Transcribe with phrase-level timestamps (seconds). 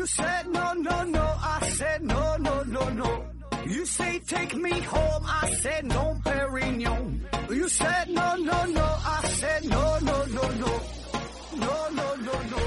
[0.00, 1.20] You said no, no, no.
[1.20, 3.22] I said no, no, no, no.
[3.66, 5.22] You say take me home.
[5.26, 7.20] I said no, Perignon.
[7.50, 8.80] You said no, no, no.
[8.80, 10.68] I said no, no, no, no.
[11.52, 12.58] No, no, no, no.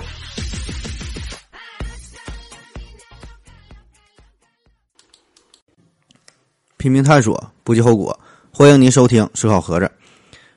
[6.77, 8.19] 拼命探索，不计后果。
[8.51, 9.85] 欢迎您收听《思考盒子》。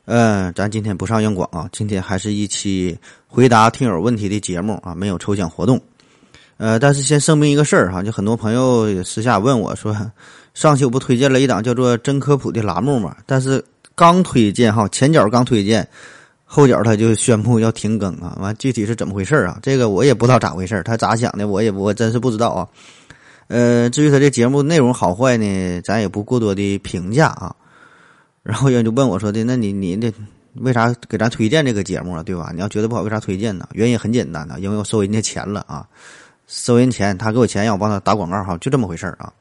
[0.04, 5.82] 嗯，咱今天不上硬广啊，今天还是一期回答听友问题的节目啊，没有抽奖活动。
[6.58, 9.94] 呃，但是先声明一个事儿哈，就很多朋友也私下问我说，
[10.54, 13.14] 上期我不推荐了一档叫做“真科普”的栏目嘛？
[13.26, 13.62] 但是
[13.94, 15.86] 刚推荐哈，前脚刚推荐，
[16.44, 18.38] 后脚他就宣布要停更啊。
[18.40, 19.58] 完，具体是怎么回事啊？
[19.62, 22.66] 这个我也不知道咋回事儿他咋想的，我也我真是不知道啊。
[23.48, 27.54] 呃，至于他这节目内容好坏呢，咱也不过多的评价啊。
[28.42, 30.10] 然后有人就问我说的，那你你的
[30.54, 32.22] 为啥给咱推荐这个节目啊？
[32.22, 32.50] 对吧？
[32.54, 33.68] 你要觉得不好，为啥推荐呢？
[33.72, 35.86] 原因很简单呐，因为我收人家钱了啊。
[36.46, 39.32] 收人钱，他给我钱让我帮他打广告哈，就这么回事儿啊。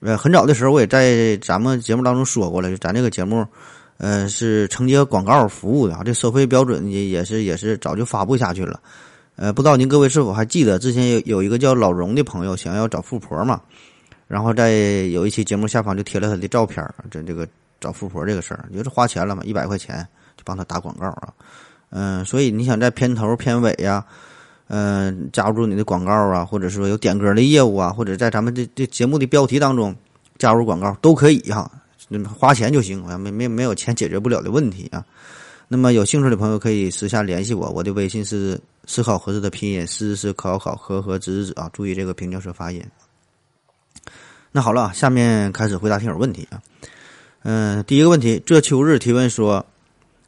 [0.00, 3.46] 呃，很早的时候我也在咱们节目当中说过了，就咱这个节目，
[3.96, 6.02] 呃，是承接广告服务的啊。
[6.04, 8.78] 这收费标准也也是也是早就发布下去了。
[9.36, 13.60] 呃，不知道您各位是否还记得之前有有一个叫老荣的朋友想要找富婆嘛？
[14.28, 14.72] 然后在
[15.12, 17.48] 有一期节目下方就贴了他的照片儿这这个
[17.80, 21.32] 找富婆这个事儿，就是花钱了嘛，一百块钱就帮他打广告啊。
[21.88, 24.04] 嗯，所以你想在片头片尾呀。
[24.68, 29.94] 嗯，加入你的广告啊，或者说有点歌的业务啊，或者在咱们这这节目的标题当中
[30.38, 31.70] 加入广告都可以哈，
[32.34, 35.04] 花钱就行，没没没有钱解决不了的问题啊。
[35.68, 42.82] 那么有兴趣的朋友可以私下联系我，我的微信是思考盒子的拼音思思考考和和子子啊，注意这个平翘舌发音。
[44.50, 46.60] 那好了，下面开始回答听友问题啊。
[47.42, 49.64] 嗯，第一个问题，这秋日提问说，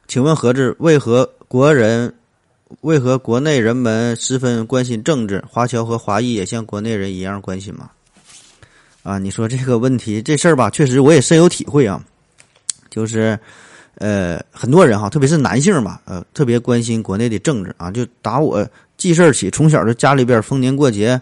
[0.07, 2.13] 请问盒子为何国人？
[2.81, 5.43] 为何国内人们十分关心政治？
[5.49, 7.89] 华侨和华裔也像国内人一样关心吗？
[9.03, 12.03] 啊，你说这个问题这事儿吧，确实我也深有体会啊。
[12.89, 13.39] 就是，
[13.95, 17.89] 呃，很多人哈，特别是男性吧，呃，特别关心国内的政治啊。
[17.89, 21.19] 就打我记事儿起，从小就家里边逢年过节，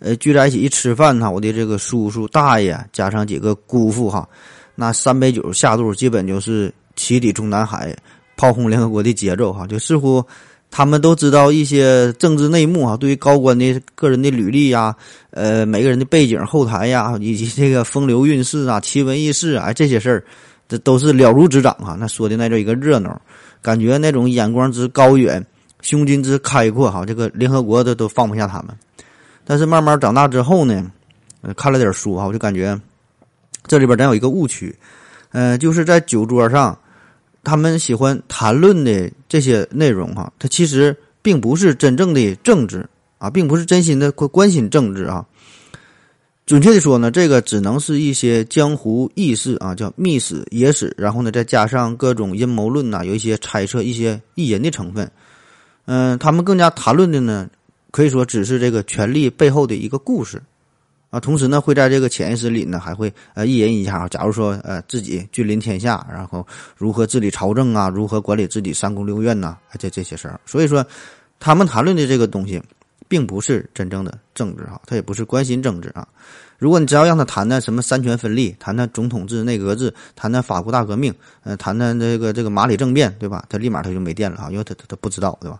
[0.00, 4.28] 呃，聚在一起一吃饭呢，我的这个叔叔大爷加上几个姑父哈，
[4.74, 7.96] 那三杯酒下肚，基本就是起底中南海，
[8.36, 10.24] 炮轰联合国的节奏哈，就似乎。
[10.70, 14.94] 他们都知道一些政治内幕啊，对于高官的个人的履历呀，
[15.30, 20.24] 呃，每个人的背景后台呀，以及这个风流韵事啊、奇闻异事啊，这些事儿，
[20.68, 21.96] 这都是了如指掌啊。
[21.98, 23.20] 那说的那叫一个热闹，
[23.62, 25.44] 感觉那种眼光之高远、
[25.80, 28.68] 胸襟之开阔哈，这个联合国都都放不下他们。
[29.44, 30.92] 但是慢慢长大之后呢，
[31.56, 32.78] 看了点书哈，我就感觉
[33.66, 34.76] 这里边咱有一个误区，
[35.32, 36.78] 呃，就是在酒桌上。
[37.44, 42.88] 他们喜欢谈论的这些内容，哈，它其实并不是真正的政治
[43.18, 45.24] 啊，并不是真心的关关心政治啊。
[46.46, 55.10] 准确的说呢，这个只能是一些江湖轶事啊，叫秘史野史，然后呢，再加上各种阴谋论呐，有一些猜测、一些意淫的成分。
[55.84, 57.48] 嗯，他们更加谈论的呢，
[57.90, 60.42] 可以说只是这个权力背后的一个故事。
[61.10, 66.46] 啊，同时呢，会在这个潜意识里呢，还会呃一人一下假如说呃自己君临天下，然后
[66.76, 70.38] 如何治理朝政啊，如何管理自己三宫六院呐，这这些事儿。
[70.44, 70.84] 所以说，
[71.40, 72.62] 他们谈论的这个东西，
[73.08, 76.06] 并不是真正的政治哈，他也不是关心政治啊。
[76.58, 81.14] 如果你只要让他谈谈什么三权分立，谈谈总统制、内阁制，谈谈法国大革命，
[81.44, 83.44] 呃，谈谈这个这个马里政变，对吧？
[83.48, 85.58] 他立马他就没电了啊，因为他他他不知道，对吧？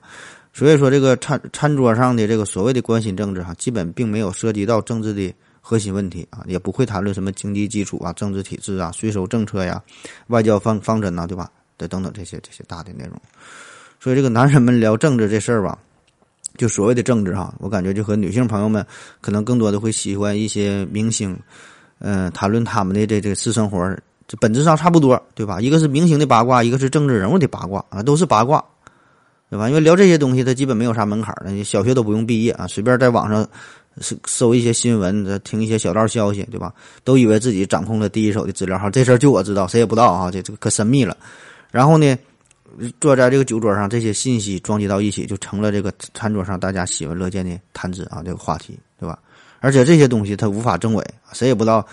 [0.58, 9.80] 所以说，这个餐餐桌上的这个所谓的关心政治哈，基本并没有涉及到政治的核心问题啊，也不会谈论什么经济基础啊、政治体制啊、税收政策呀、
[10.26, 11.48] 外交方方针呐，对吧？
[11.78, 13.16] 的等等这些这些大的内容。
[14.00, 15.78] 所以，这个男人们聊政治这事儿吧，
[16.56, 18.84] 就所谓的政治哈，我感觉就和女性朋友们
[19.20, 21.38] 可能更多的会喜欢一些明星，
[22.00, 23.96] 嗯，谈论他们的这这私生活，
[24.26, 25.60] 这本质上差不多，对吧？
[25.60, 28.64] 一个是明星的八卦，一个是政治人物的八卦啊，都是八卦。
[29.50, 29.68] 对吧？
[29.68, 33.48] 因为聊这些东西，它基本没有啥门槛的，小学都不用毕业啊，随便在网上
[34.00, 36.72] 搜搜一些新闻，听一些小道消息，对吧？
[37.02, 41.16] 都以为自己掌控了第一手的资料哈，这事儿就我知道，谁也不知道啊，这这个可神秘了。
[41.70, 42.16] 然后呢，
[43.00, 49.18] 坐在这个酒桌上，这些信息撞击到一起，就成了这个餐桌上大家喜闻乐见的谈资啊，这个话题，对吧？
[49.60, 51.84] 而且这些东西它无法证伪，谁也不知道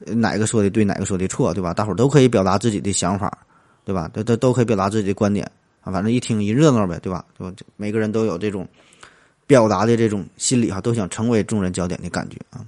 [0.00, 1.72] 哪个说的对，哪个说的错，对吧？
[1.72, 3.38] 大伙儿都可以表达自己的想法，
[3.84, 4.10] 对吧？
[4.12, 5.48] 都都都可以表达自己的观点。
[5.84, 7.24] 啊，反正一听一热闹呗，对吧？
[7.38, 8.66] 就每个人都有这种
[9.46, 12.64] 表达的这种心理哈，都想成为众人焦点的感觉啊。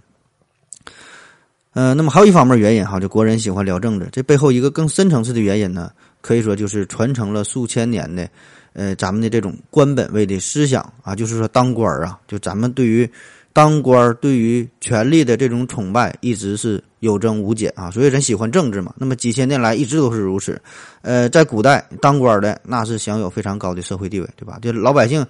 [1.73, 5.91] 嗯，那么还有一方面原因哈，就国人喜欢聊政治，这背后一个更深层次的原因呢，
[6.21, 8.29] 可以说就是传承了数千年的
[8.73, 13.11] 呃咱们的这种官本位的思想啊，就是说当官啊，就咱们对于
[13.57, 18.93] 当官对于权力的这种崇拜一直是有增无减啊，所以人喜欢政治嘛。
[18.99, 20.61] 那么几千年来一直都是如此。
[21.01, 24.59] 呃，在古代当官的那是享有非常高的社会地位，对吧？
[24.61, 25.27] 就老百姓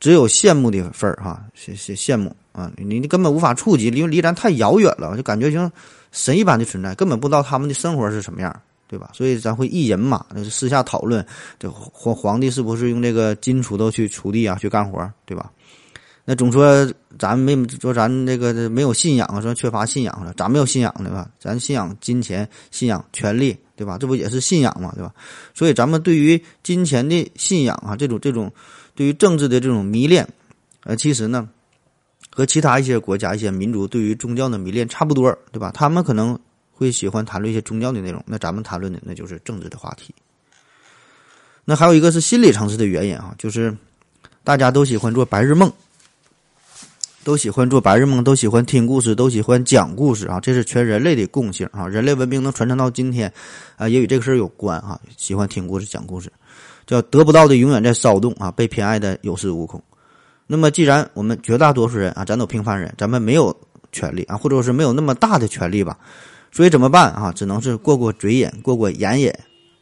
[0.00, 5.70] 只有羡慕的份儿哈，羡羡羡慕啊，你你根本无法触及，因为离咱太遥远了，就感觉像
[6.12, 8.58] 神一般的存在，根本不知道他们的生活是什么样。
[8.88, 9.10] 对吧？
[9.12, 11.26] 所以咱会议人嘛，那是私下讨论，
[11.58, 15.50] 这皇皇帝是不是用这个金锄头去锄地啊，去干活，对吧？
[16.26, 16.86] 那总说
[17.18, 21.30] 咱没说咱这个没有信仰啊，说缺乏信仰了，咱没有信仰对吧？
[21.40, 23.96] 咱信仰金钱，信仰权力，对吧？
[23.96, 25.14] 这不也是信仰嘛，对吧？
[25.54, 28.52] 所以咱们对于金钱的信仰啊，这种这种
[28.94, 30.28] 对于政治的这种迷恋，
[30.84, 31.48] 呃，其实呢，
[32.30, 35.70] 和其他一些国家一些民族对于宗教的迷恋差不多，对吧？
[35.72, 36.38] 他们可能。
[36.78, 40.14] 会喜欢谈论一些宗教的内容，那咱们谈论的那就是政治的话题。
[41.64, 43.74] 那还有一个是心理层次的原因啊，就是
[44.44, 45.72] 大家都喜欢做白日梦，
[47.26, 51.88] 都喜欢做白日梦，都喜欢听故事，都喜欢讲故事啊，这是全人类的共性啊。
[51.88, 53.32] 人类文明能传承到今天
[53.74, 54.96] 啊，也与这个事儿有关啊。
[55.16, 56.30] 喜欢听故事、讲故事，
[56.86, 59.82] 叫得不到的永远在骚动啊，被偏爱的有恃无恐。
[60.46, 63.52] 那么，既然我们绝大多数人啊，咱都平凡人，咱们没有
[63.90, 65.98] 权利啊，或者是没有那么大的权利吧。
[66.52, 67.32] 所以怎么办啊？
[67.32, 69.32] 只能是过过嘴瘾，过过眼瘾。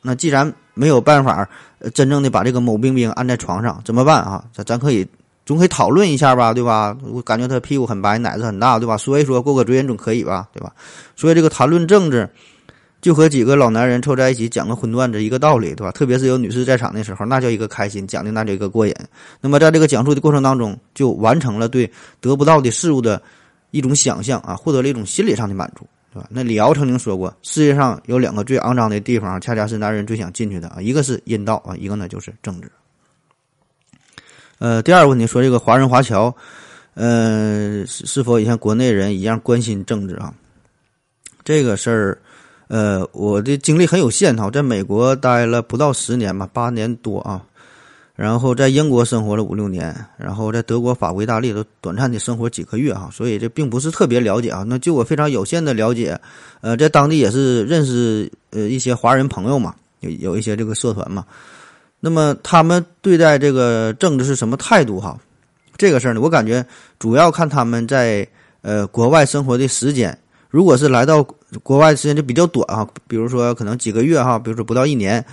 [0.01, 1.47] 那既然没有办法
[1.93, 4.43] 真正的把这个某冰冰按在床上，怎么办啊？
[4.55, 5.07] 咱咱可以
[5.47, 6.97] 总可以讨论一下吧，对吧？
[7.03, 8.97] 我感觉他屁股很白，奶子很大，对吧？
[8.97, 10.73] 说一说过个嘴瘾总可以吧，对吧？
[11.15, 12.29] 所以这个谈论政治，
[13.03, 15.93] 就和几个老男人凑在一起讲个荤段子一个道理，对吧？
[15.93, 18.95] 特别是有女士在场的时候，那叫一个开心，讲的那叫一个过瘾。
[19.41, 23.21] 那么在这个讲述的过程当中，就完成了对得不到的事物的
[23.71, 25.87] 一种想象啊，获得了一种心理上的满足。
[26.11, 26.29] 对吧？
[26.31, 32.71] 那李敖曾经说过，世界上有两个最肮脏的地方，恰恰是男人最想进去的啊，一个是阴道啊，一个呢就是政治。
[34.59, 36.35] 呃，第二个问题说这个华人华侨，
[36.95, 40.33] 呃，是否也像国内人一样关心政治啊？
[41.45, 42.19] 这个事儿，
[42.69, 47.43] 呃，我的经历很有限哈，在美国待了不到十年吧，八年多啊。
[48.17, 54.65] 然后在英国生活了五六年，然后在德国、法国、意大利都短暂的生活几个月哈，所以这并不是特别了解啊。
[54.65, 56.17] 那就我非常有限的了解，
[56.61, 61.27] 呃，在当地也是认识呃一些华人朋友嘛，有有一些这个社团嘛。
[62.05, 65.19] 那么他们对待这个政治是什么态度哈？
[65.79, 66.63] 这个事儿呢，我感觉
[66.99, 68.29] 主要看他们在
[68.61, 70.17] 呃国外生活的时间。
[70.51, 71.23] 如果是来到
[71.63, 75.25] 国外时间就比较短哈，比如说可能几个月哈，比如说不到一年。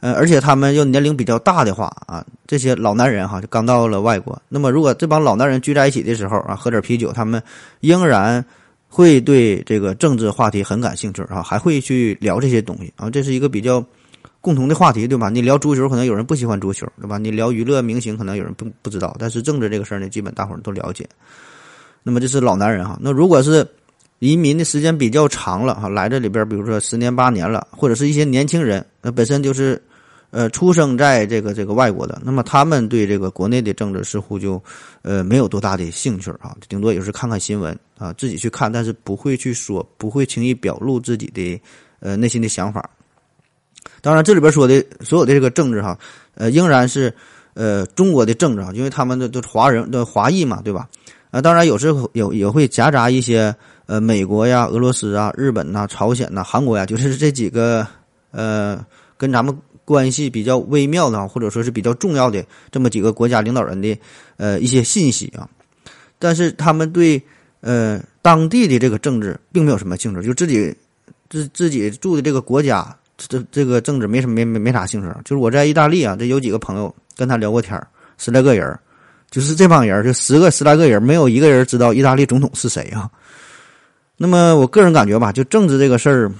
[0.00, 4.40] 呃，而且他们又年龄比较大的话啊，这些老男人哈就刚到了外国。
[4.48, 7.42] 那么，如果这帮老男人聚在一起的时候啊，喝点啤酒，他们
[7.80, 8.42] 仍然
[8.88, 13.10] 会对这个政治话题很感兴趣啊，还会去聊这些东西啊。
[13.10, 13.84] 这是一个比较
[14.44, 15.30] 共同的话题，对吧？
[15.30, 17.16] 你聊足球，可能有人不喜欢足球，对吧？
[17.16, 21.08] 你聊娱乐明星，可能有人不不知道，但是政治这个事儿呢，基本大伙儿都了解。
[22.02, 22.98] 那么这是老男人哈。
[23.00, 23.66] 那如果是
[24.18, 29.80] 移民的时间比较长了哈，来这里边，比如说十年八年了，或者是一些年轻人，那本身就是。
[30.30, 34.60] 呃，出生在这个这个外国的，那么他们对这个国内的政治似乎就，
[35.02, 41.60] 呃，没有多大的兴趣啊，顶多也是看看新闻啊，自己去看，但是不会去说，不会轻易表露自己的
[42.00, 42.90] 呃内心的想法。
[44.00, 45.98] 当然，这里边说的所有的这个政治哈，
[46.34, 47.12] 呃，仍然是
[47.54, 50.88] 呃中国的政治啊，因为他们的都是华人的华裔嘛，对吧？
[51.30, 53.54] 啊，当然有时候有也会夹杂一些
[53.86, 57.86] 呃美国呀、俄罗斯啊、日本呐、朝鲜呐、韩国呀，就是这几个
[58.30, 58.84] 呃
[59.16, 59.56] 跟咱们。
[59.86, 63.94] 关系比较微妙的，或者说是比较重要的这么几个国家领导人的
[64.38, 65.46] 呃一些信息啊，
[66.18, 67.22] 但是他们对
[67.60, 70.74] 呃当地的这个政治并没有什么兴趣，就自己
[71.28, 75.08] 自自己住的这个国家这这个政治没什么没没没啥兴趣。
[75.24, 77.80] 就是我在意大利啊，这有几个朋友跟他聊过天
[78.18, 78.78] 十来个人
[79.30, 83.10] 就是这帮人就十个十来个人，没有一个人知道意大利总统是谁啊。
[84.16, 86.30] 那么我个人感觉吧，就政治这个事儿。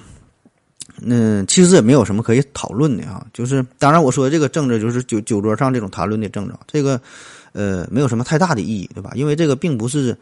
[1.01, 6.99] 嗯，其实也没有什么可以讨论的啊，就是当然我说的这个政治就是酒酒桌上这种谈论的政治，这个
[7.51, 9.11] 呃没有什么太大的意义，对吧？
[9.13, 10.17] 因为这个并不是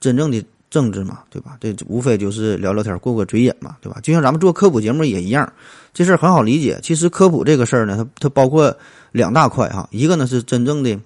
[0.00, 1.56] 真正的政治嘛，对吧？
[1.60, 3.98] 这无非就是聊聊天过过嘴瘾嘛，对吧？
[4.02, 5.50] 就像咱们做科普节目也一样，
[5.92, 6.78] 这事儿很好理解。
[6.82, 8.76] 其实科普这个事儿呢，它它包括
[9.12, 10.98] 两大块哈，一个呢是真正的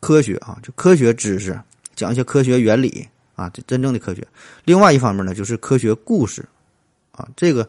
[0.00, 1.58] 科学啊，就科学知识，
[1.94, 4.22] 讲一些科学原理啊，这真正的科学；
[4.64, 6.44] 另外一方面呢，就是科学故事
[7.12, 7.68] 啊，这个。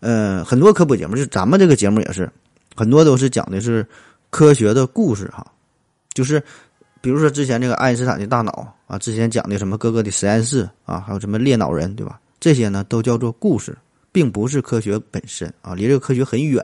[0.00, 2.30] 呃，很多科普节目，就咱们这个节目也是，
[2.76, 3.84] 很多都是讲的是
[4.28, 5.44] 科学的故事哈，
[6.12, 6.40] 就是
[7.06, 12.18] 比如说之前这个爱因斯坦的大脑啊，之前讲的什么各个的实验室啊，还有什么猎脑人对吧？
[12.40, 13.78] 这些呢都叫做故事，
[14.10, 16.60] 并不是科学本身啊，离这个科学很远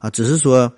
[0.00, 0.68] 啊，只是说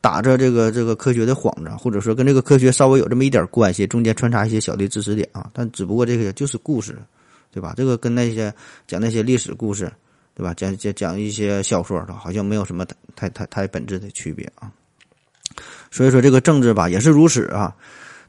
[0.00, 6.96] 打着这个这个科学的幌子，或者说跟这个科学稍微有这么一点关系，中间穿插一些小的知识点啊，但只不过这个就是故事，
[7.52, 7.74] 对吧？
[7.76, 8.50] 这个跟那些
[8.86, 9.92] 讲那些历史故事，
[10.34, 10.54] 对吧？
[10.54, 14.72] 讲讲讲一些小说，好像没有什么太太太本质的区别啊。
[15.90, 17.76] 所以说这个政治吧也是如此啊。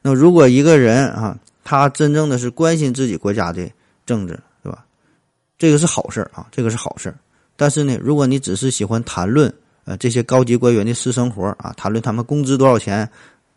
[0.02, 3.70] 那如果一个人啊，他真正的是关心自己国家的
[4.06, 4.84] 政治，对吧？
[5.60, 7.14] 这个是好事啊，这个是好事。
[7.56, 9.54] 但是呢，如果你只是喜欢谈论
[9.86, 13.08] 呃这些高级官员的私生活啊，谈论他们工资多少钱，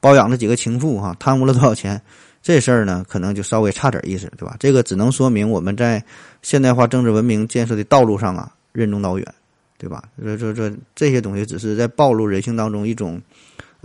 [0.00, 1.98] 包养了几个情妇哈，贪污了多少钱，
[2.42, 4.54] 这事儿呢，可能就稍微差点意思，对吧？
[4.60, 6.04] 这个只能说明我们在
[6.42, 9.34] 现代化政治文明建设的道路上啊，任重道远，
[9.78, 10.04] 对吧？
[10.22, 13.18] 这这这这些东西只是在暴露人性当中一种。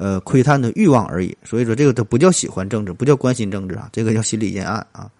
[0.02, 5.12] 呃，窥探的欲望而已，所以说这个都不叫喜欢政治，不叫关心政治啊，这个叫心理阴暗啊。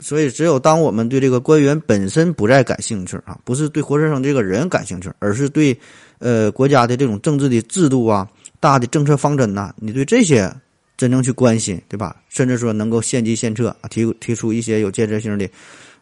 [0.00, 5.78] 所以，只有当我们对这个官员本身不再感兴趣啊，不是对活生生这个人感兴趣，而是对
[6.18, 8.26] 呃国家的这种政治的制度啊、
[8.58, 10.50] 大的政策方针呐，你对这些
[10.96, 12.16] 真正去关心，对吧？
[12.30, 15.46] 甚至说能够献计献策，提提出一些有建设性的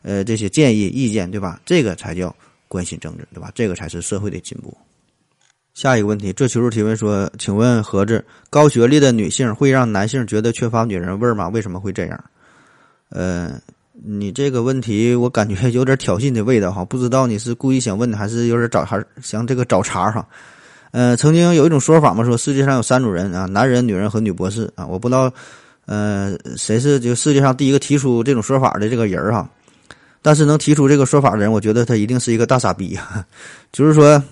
[0.03, 1.61] 呃这些建议意见，对吧？
[1.67, 2.33] 这个才叫
[2.69, 3.51] 关心政治，对吧？
[3.53, 4.73] 这个才是社会的进步。
[5.75, 11.49] 下一个问题，这求助提问说：“请问盒子，高学历的女性会让男性觉得缺乏女人味吗？
[11.49, 12.25] 为什么会这样？”
[13.09, 13.59] 呃，
[14.05, 20.27] 你这个问题我感觉有点挑衅的味道哈，不知道你是故意想问的，还是有点找还想这个找茬哈？
[20.91, 25.33] 呃，曾经有一种说法嘛，说世界上有三种人啊，男人、女人和女博士啊，我不知道
[25.87, 29.49] 呃谁是就世界上第一个提出这种说法的这个人哈，
[30.21, 32.99] 但是能提出这个说法的人，我觉得他一定是一个大傻逼，
[33.73, 34.23] 就是说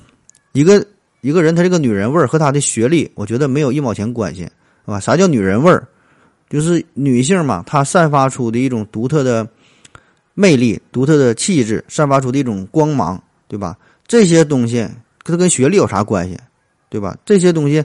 [0.52, 0.86] 一个。
[1.20, 4.98] 一个人她这个女人味儿和她的学历，我觉得没有一毛钱关系，是吧？
[5.00, 5.86] 啥叫女人味儿？
[6.48, 9.46] 就是女性嘛，她散发出的一种独特的
[10.34, 13.76] 魅力、独特的气质，散发出的一种光芒，对吧？
[14.06, 14.88] 这些东西
[15.24, 16.36] 它跟学历有啥关系？
[16.88, 17.16] 对吧？
[17.24, 17.84] 这些东西。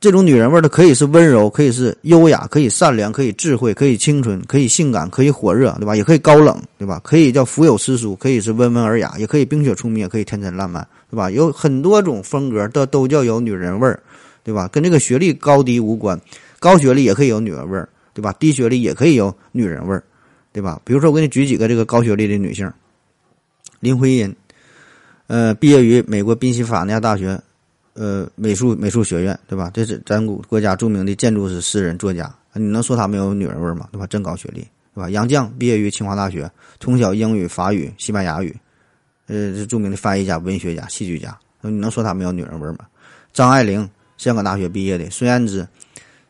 [0.00, 5.96] 这种女人味儿的可以是温柔，可以是优雅，可以善良，可以智慧，可以清纯，可以性感，可以火热，对吧？
[5.96, 7.00] 也可以高冷，对吧？
[7.02, 11.28] 可以叫腹有诗书，可以是温文尔雅，也可以冰雪聪明，也可以天真烂漫，对吧？
[11.28, 14.00] 有很多种风格的都叫有女人味儿，
[14.44, 14.68] 对吧？
[14.68, 16.20] 跟这个学历高低无关，
[16.60, 18.32] 高学历也可以有女人味儿，对吧？
[18.38, 20.04] 低学历也可以有女人味儿，
[20.52, 20.80] 对吧？
[20.84, 22.70] 比如说，我给你举几个这个高学历的女性，
[23.80, 24.32] 林徽因，
[25.26, 27.40] 呃，毕业于美国宾夕法尼亚大学。
[28.00, 29.72] 呃，美术美术学院，对吧？
[29.74, 33.88] 这是咱国国家著名的建筑师、诗人、作家，你能说他没有女人味吗？
[33.90, 34.06] 对吧？
[34.06, 34.60] 真高学历，
[34.94, 35.10] 对吧？
[35.10, 38.56] 杨绛毕业于清华大学，从小英语、法语、西班牙语，
[39.26, 42.86] 呃，是著名的翻译家、文学家、戏剧家，你能说他没有女人味吗？
[43.32, 45.66] 张爱玲，香港大学毕业的；孙燕姿，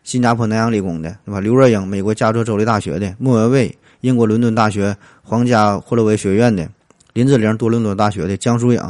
[0.04, 1.38] 新加坡南洋理工的，对吧？
[1.38, 6.66] 刘若英，美国加州州立大学的；莫文蔚，英国伦敦大学皇家霍洛维学院的；
[7.12, 8.80] 林志玲，多伦多大学的；江疏影。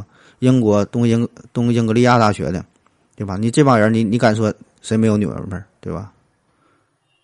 [0.41, 2.65] 英国东英东英格利亚大学的，
[3.17, 3.37] 对吧？
[3.37, 4.53] 你这帮人，你你敢说
[4.83, 6.13] 谁没有女人味儿，对吧？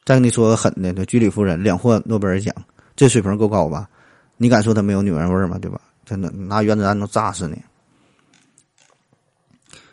[0.04, 2.54] 再跟你说个狠的，居里夫人两获诺贝尔奖，
[2.94, 3.88] 这水平够高吧？
[4.36, 5.58] 你敢说她没有女人味儿吗？
[5.58, 5.80] 对吧？
[6.04, 7.56] 真的拿原子弹都炸死你！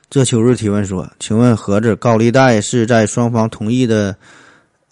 [0.10, 4.14] 这秋日提问说：“请问盒子高利贷是在双方同意的，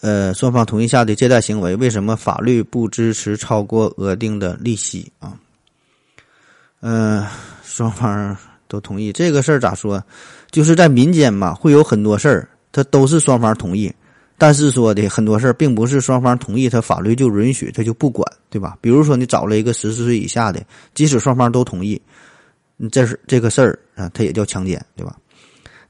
[0.00, 5.36] 呃，双方同意下的借贷行为，为什么法律不支持超过额定的利息啊？”
[6.80, 7.24] 嗯。
[7.62, 10.02] 双方都同意这个事儿咋说？
[10.50, 13.94] 就是在民间嘛，会有很多事儿，它都是双方同意。
[14.36, 18.76] 但是说的很多事儿，并不是双方同意，他法律就允许，他就不管，对吧？
[18.80, 20.60] 比如说你找了一个十四岁以下的，
[20.92, 22.00] 即使双方都同意，
[22.76, 25.16] 你这是这个事儿啊，它也叫强奸，对吧？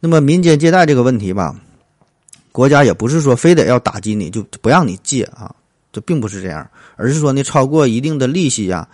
[0.00, 1.56] 那么民间借贷这个问题吧，
[2.52, 5.54] 国家也不是说非得要打击你就不让你借啊，
[5.92, 8.86] 这并不是这样，而是说呢，超过一定的利息呀，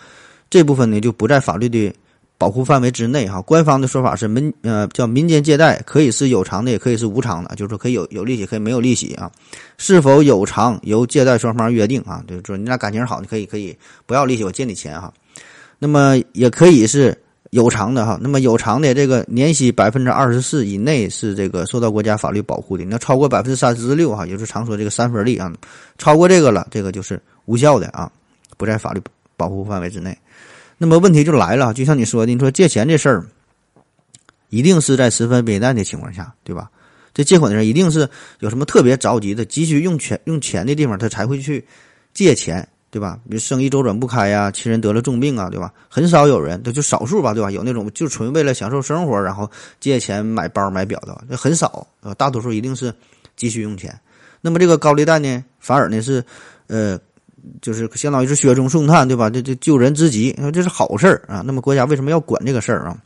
[0.51, 1.93] 这部分呢就不在法律的。
[2.39, 9.33] 保护范围之内，哈，官方的说法是民呃叫民间借贷可以是有偿的，也可以是无偿的，就是说可以有有利息，可以没有利息啊。
[9.79, 12.23] 是否有偿由借贷双方约定啊？
[12.29, 13.75] 就是说你俩感情好，你可以可以
[14.05, 15.11] 不要利息，我借你钱哈。
[15.79, 17.17] 那么也可以是
[17.53, 18.19] 有偿的哈。
[18.21, 22.85] 那么有偿的这个年息百分之二十四以内是这个受到国家法律保护的。
[22.85, 25.51] 那超过百分之三十六哈，也就是常说这个三分利啊，
[25.97, 28.13] 超过这个了，这个就是无效的啊，
[28.59, 29.01] 不在法律
[29.39, 30.15] 保护范围之内。
[30.79, 33.25] 那么问题就来了，就像你说的，你说借钱这事儿，
[34.51, 36.71] 一定是在十分危难的情况下，对吧？
[37.15, 38.07] 这借款的人一定是
[38.41, 41.65] 有什么特别着急的、急需用钱用钱的地方，他才会去
[42.13, 43.19] 借钱，对吧？
[43.27, 45.73] 比如生意周转不开呀，亲人得了重病啊，对吧？
[45.89, 47.51] 很少有人，他就少数吧，对吧？
[47.51, 52.95] 有那种就纯为了享受生活，然后借钱买包买表的，那很少，呃，大多数一定是
[53.35, 53.99] 急需用钱。
[54.43, 56.23] 那么这个高利贷呢，反而呢是，
[56.67, 57.01] 呃。
[57.63, 59.29] 就是相当于是雪中送炭，对吧？
[59.31, 61.43] 这这救人之急，这是好事儿啊。
[61.45, 62.97] 那么国家为什么要管这个事儿啊？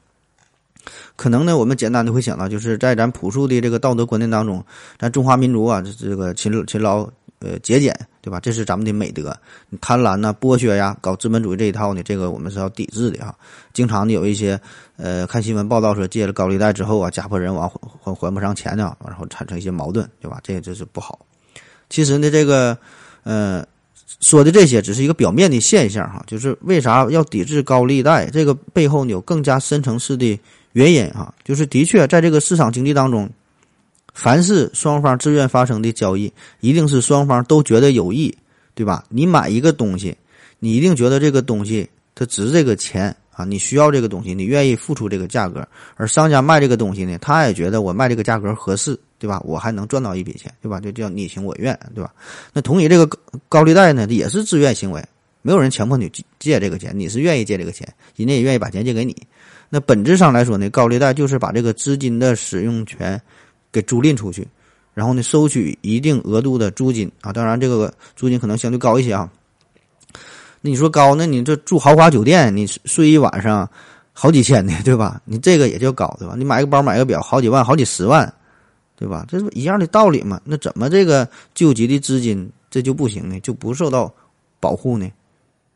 [1.17, 4.65] 可能呢，我们简单的会想到，就是在咱朴素的这个道德观念当中，
[4.99, 7.07] 咱中华民族啊，这这个勤勤劳
[7.41, 8.41] 呃节俭，对吧？
[8.41, 9.37] 这是咱们的美德。
[9.83, 13.35] 贪婪呐、剥削呀、搞资本主义这一套呢，这个我们是要抵制的啊。
[13.75, 14.59] 经常的有一些
[14.97, 20.41] 呃看新闻报道说，借了高利贷之后啊，家破人亡，还还还不上钱呢，然后产生一些矛盾，对吧？
[20.43, 21.19] 这这是不好。
[21.91, 22.77] 其实呢，这个
[23.25, 23.63] 呃
[24.19, 28.29] 说的这些只是一个表面的现象哈，就是为啥要抵制高利贷？
[28.31, 30.39] 这个背后有更加深层次的。
[30.73, 33.29] 原因哈，就是的确在这个市场经济当中，
[34.15, 38.33] 凡是双方自愿发生的交易，一定是双方都觉得有益，
[38.73, 39.03] 对吧？
[39.09, 40.17] 你买一个东西，
[40.61, 45.67] 你一定觉得这个东西它值这个钱啊，你需要这个东西，你愿意付出这个价格。
[45.97, 49.41] 而商家卖这个东西呢，他也觉得我卖这个价格合适，对吧？
[49.45, 50.81] 我还能赚到一笔钱，对吧？
[50.81, 52.13] 就叫你情我愿，对吧？
[52.55, 53.07] 那同理这个
[53.49, 55.05] 高利贷呢，也是自愿行为，
[55.43, 57.87] 没有人强迫你借这个钱，你是愿意借这个钱，
[58.17, 59.15] 人家也愿意把钱借给你。
[59.69, 63.21] 那本质上来说呢，高利贷就是把这个资金的使用权
[63.71, 64.49] 给租赁出去，
[64.95, 69.31] 然后呢收取一定额度的租金啊，当然这个租金可能相对高一些啊。
[70.63, 73.71] 那你说高，那你这住豪华酒店，你睡一晚上
[74.13, 75.23] 好几千呢，对吧？
[75.25, 76.35] 你这个也叫高，对吧？
[76.37, 78.31] 你买个包、买个表，好几万、好几十万，
[79.01, 79.25] 对吧？
[79.27, 80.41] 这是一样的道理嘛？
[80.45, 83.41] 那怎么这个救急的资金这就不行呢？
[83.41, 84.15] 就不受到
[84.61, 85.11] 保护呢？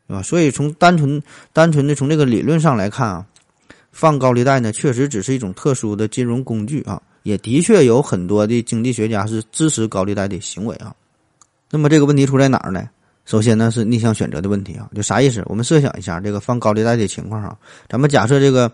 [0.07, 0.21] 对吧？
[0.21, 3.25] 所以从单纯单纯的从这个理论上来看啊。
[3.91, 10.93] 放高利贷呢，确实只是一种特殊的金融工具啊，也的确有很多的经济学家是支持高利贷的行为啊。
[11.71, 12.89] 那么这个问题出在哪儿呢？
[13.23, 15.41] 首先呢是逆向选择的问题啊，就啥意思？
[15.45, 18.69] 我们设想一下这个放高利贷的情况啊，咱们假设这个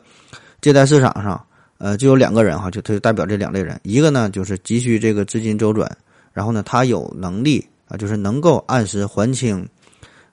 [0.59, 1.39] 借贷市场上，
[1.83, 5.91] 呃，就有两个人哈，就他就代表这两类人，一个呢就是急需这个资金周转，
[6.31, 9.67] 然后呢他有能力啊，就是能够按时还清，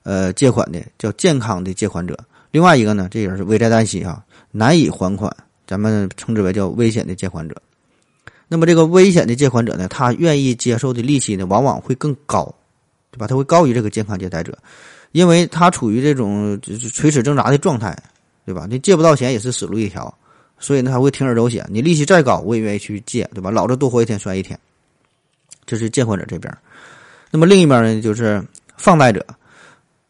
[0.03, 2.15] 呃，借款的叫健康的借款者。
[2.51, 4.23] 另外一个呢，这人是危在旦夕啊。
[4.51, 5.35] 难以还款，
[5.67, 7.55] 咱们称之为叫危险的借款者。
[8.47, 12.43] 那么这个危险的借款者呢，他愿意接受的利息呢，往往会更高，
[13.11, 13.27] 对吧？
[13.27, 14.57] 他会高于这个健康借贷者，
[15.11, 16.59] 因为他处于这种
[16.93, 17.95] 垂死挣扎的状态，
[18.45, 18.65] 对吧？
[18.67, 20.11] 你借不到钱也是死路一条，
[20.59, 21.65] 所以呢，他会铤而走险。
[21.69, 23.49] 你利息再高，我也愿意去借，对吧？
[23.49, 24.59] 老子多活一天算一天。
[25.65, 26.55] 这是借款者这边。
[27.31, 28.43] 那么另一边呢，就是
[28.77, 29.25] 放贷者。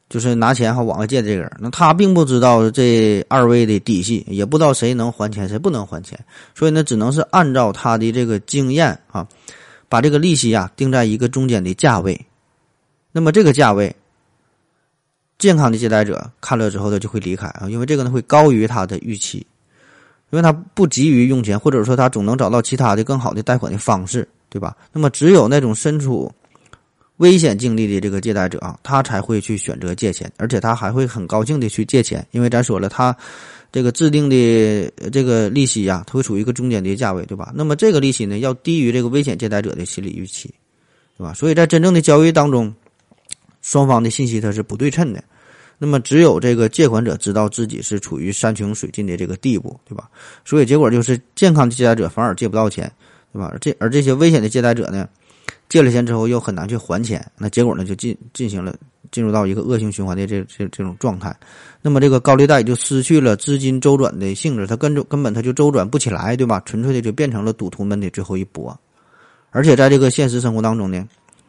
[0.09, 6.19] 就是拿钱哈往外借的这个人，那他并不知道这二位的底细，也不知道谁能还钱，谁不能还钱，
[6.55, 9.27] 所以呢，只能是按照他的这个经验啊，
[9.87, 12.19] 把这个利息啊定在一个中间的价位。
[13.11, 13.95] 那么这个价位，
[15.37, 19.45] 健康的借贷者看了之后，他就会离开啊，因为这个呢会高于他的预期，
[20.31, 24.75] 因为他不急于用钱，或者说他总能找到其他的更好的贷款的方式，对吧？
[24.91, 26.31] 那么只有那种身处。
[27.17, 33.13] 危险境地的这个借贷者啊，他才会去选择借钱，而且他还会很高兴的去借钱，因为咱说了，他
[33.73, 37.51] 这个制定的这个利息呀，它会处于一个中间的价位，对吧？
[37.53, 40.49] 那么这个利息呢，要低于这个危险借贷者的心理预期，
[41.17, 41.33] 对吧？
[41.33, 42.73] 所以在真正的交易当中，
[43.61, 45.21] 双方的信息它是不对称的。
[45.79, 50.07] 那么只有这个借款者知道自己是处于山穷水尽的这个地步，对吧？
[50.45, 52.91] 所以结果就是健康的借贷者反而借不到钱，
[53.33, 53.51] 对吧？
[53.59, 55.09] 这而这些危险的借贷者呢？
[55.67, 58.75] 借了钱之后又很难去还钱，那结果呢就进进行了
[59.11, 61.35] 进入到一个恶性循环的这这这种状态，
[61.81, 66.59] 那么这个高利贷就失去了资金周转的性质，它根根本它就周转不起来，对吧？
[66.65, 68.77] 纯粹的就变成了赌徒们的最后一搏，
[69.51, 71.07] 而且在这个现实生活当中呢，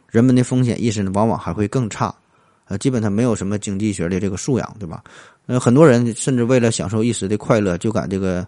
[0.09, 2.13] 人们的风险意识呢往往还会更差，
[2.71, 5.03] 呃，基本上没有什么经济学的这个素养，对吧？
[5.47, 8.47] 呃，很多人甚至为了享受一时的快乐，就敢这个。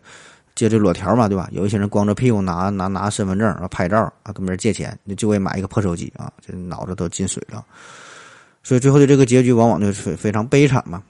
[0.55, 1.49] 借这裸条嘛，对吧？
[1.51, 7.65] 有一些人光着屁股拿拿拿身份证啊拍照啊，跟别人借钱，就为买一个破手机啊，这脑子都进水了。
[8.62, 11.01] 所以最后的这个结局往往就是非常悲惨嘛。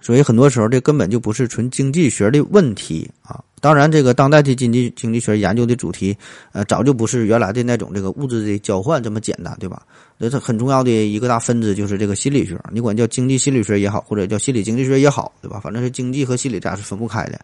[0.00, 3.40] 所以很多时候这根本就不是纯经济学的问题啊。
[3.60, 6.16] 当然，这个当代的经济经济学研究的主题，
[6.50, 9.80] 呃，早就不是原来的那种这个物质的交换这么简单，对吧？
[10.20, 15.58] 这是很重要的一个大分支就是这个心理学，你管叫经济心理学也好，或者叫心理经济学也好，对吧？
[15.58, 17.40] 反正是经济和心理俩是分不开的。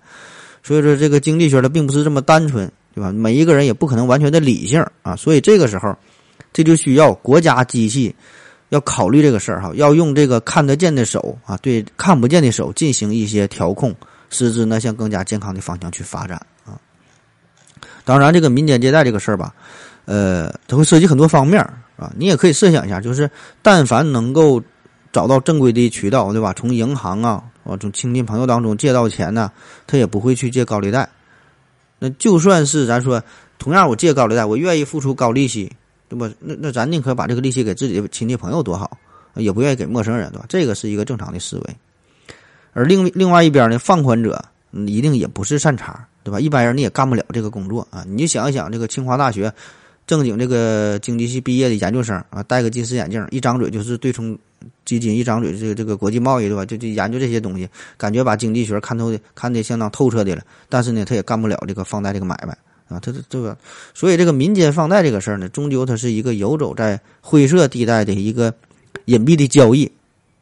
[0.62, 3.10] 所以说，这个经济学它并不是这么单纯，对吧？
[3.10, 5.16] 每一个人也不可能完全的理性啊。
[5.16, 5.96] 所以这个时候，
[6.52, 8.14] 这就需要国家机器
[8.68, 13.94] 要考虑这个事儿哈，要用这个看得见的手啊，对看不见的手进行一些调控，
[14.28, 16.36] 使之呢向更加健康的方向去发展
[16.66, 16.78] 啊。
[18.04, 19.54] 当然，这个民间借贷这个事儿吧，
[20.04, 22.12] 呃，它会涉及很多方面啊。
[22.16, 23.30] 你也可以设想一下，就是
[23.62, 24.62] 但凡能够
[25.12, 26.52] 找到正规的渠道，对吧？
[26.52, 27.42] 从银行啊。
[27.64, 29.50] 啊，从亲戚朋友当中借到钱呢，
[29.88, 31.08] 他也不会去借高利贷。
[31.98, 33.20] 那就算是咱说，
[33.58, 35.68] 同样我借高利贷，我愿意付出高利息，
[36.08, 36.30] 对吧？
[36.38, 38.96] 那那咱宁可把这个利息给自己的亲戚朋友多好，
[39.34, 40.44] 也不愿意给陌生人，对吧？
[40.48, 41.76] 这个是一个正常的思维。
[42.72, 44.44] 而另另外一边呢，放款者
[44.86, 46.38] 一定也不是善茬，对吧？
[46.38, 48.04] 一般人你也干不了这个工作啊。
[48.06, 49.52] 你就想一想，这个清华大学
[50.06, 54.38] 正经这个经济系毕业的研究生啊，戴个近视眼镜，一张嘴就是对冲
[54.84, 56.64] 基金，一张嘴这个这个国际贸易，对吧？
[56.64, 60.42] 就就研究这些东西，感觉把经济学看透的看得相当透彻的了。
[60.68, 62.56] 但是呢，他也干不了这个放贷这个买卖
[62.88, 63.00] 啊。
[63.00, 63.56] 他这这个，
[63.94, 68.54] 所以这个民间放贷这个事儿呢，终究它是一个游走在灰色地带的一个
[69.06, 69.90] 隐蔽的交易。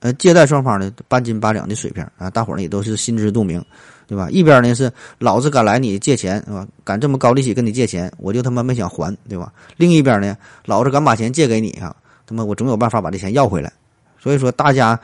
[0.01, 3.65] 呃，借贷双方呢半斤八两的水平啊，大伙儿呢也都是心知肚明，
[4.07, 4.29] 对吧？
[4.31, 6.67] 一边呢是老子敢来你借钱，是吧？
[6.85, 9.53] 敢这么高利息跟你借钱，我就他妈没想还，对吧？
[9.77, 10.37] 另一边呢，
[10.67, 11.95] 老子敢把钱借给你啊，
[12.27, 13.73] 他妈我总有办法把这钱要回来。
[14.19, 14.99] 所以说，大家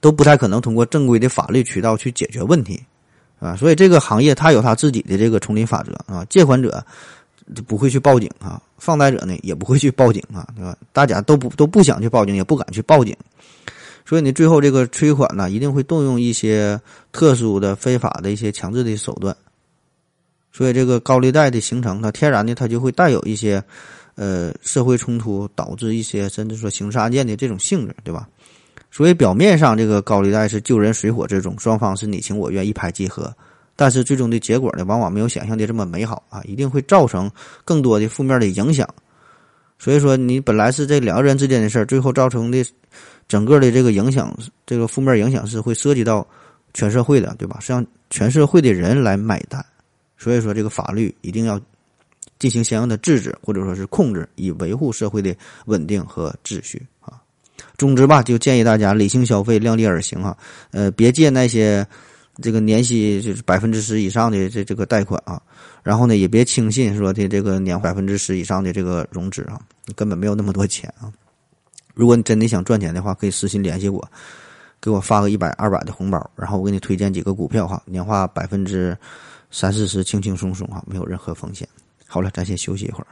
[0.00, 2.82] 都不太可能通过正规的法律渠道去解决问题，
[3.38, 6.84] 啊，所以这个行业它有它自己的这个丛林法则啊，借款者
[7.66, 10.76] 不会去报警啊，放贷者呢也不会去报警啊，对吧？
[10.92, 13.14] 大家都不都不想去报警，也不敢去报警。
[14.06, 16.78] 所以你最后这个催款呢，一定会动用一些
[17.10, 19.34] 特殊的、非法的一些强制的手段。
[20.52, 23.64] 所以这个高利贷的形成，它天然的它就会带有一些，
[24.14, 28.28] 呃，社会冲突导致一些甚至说刑事案件的这种性质，对吧？
[28.90, 33.34] 所以表面上这个高利贷是救人水火之中，双方是你情我愿、一拍即合，
[33.74, 37.28] 但是最终的结果呢，往往没有想象的这么美好啊，一定会造成
[37.64, 38.88] 更多的负面的影响。
[39.78, 42.64] 所以说，你本来是这两个人之间的事儿，最后造成的。
[43.28, 46.26] 整个的这个影响，这个负面影响是会涉及到
[46.72, 47.58] 全社会的，对吧？
[47.60, 49.64] 是让全社会的人来买单。
[50.16, 51.60] 所以说，这个法律一定要
[52.38, 55.34] 进行相应的制止或者说是控制，以维护社会的
[55.66, 57.20] 稳定和秩序啊。
[57.76, 60.36] 总之吧，就建议大家理性消费，量力而行啊。
[60.70, 61.86] 呃，别借那些
[62.40, 65.40] 这个年息就是百分之十以上的这这个贷款啊。
[65.82, 69.60] 然后呢，也别轻信说的这个年百分之十以上的这个融资啊，
[69.94, 71.12] 根本没有那么多钱啊。
[71.94, 74.06] 如果你真的想赚钱的话，可以私信联系我，
[74.80, 78.96] 给我发个一百、二百的红包，然后我给你推荐几个股票哈，年化百分之
[79.50, 81.68] 三四十，轻轻松松哈，没有任何风险。
[82.06, 83.06] 好了，咱先休息一会儿。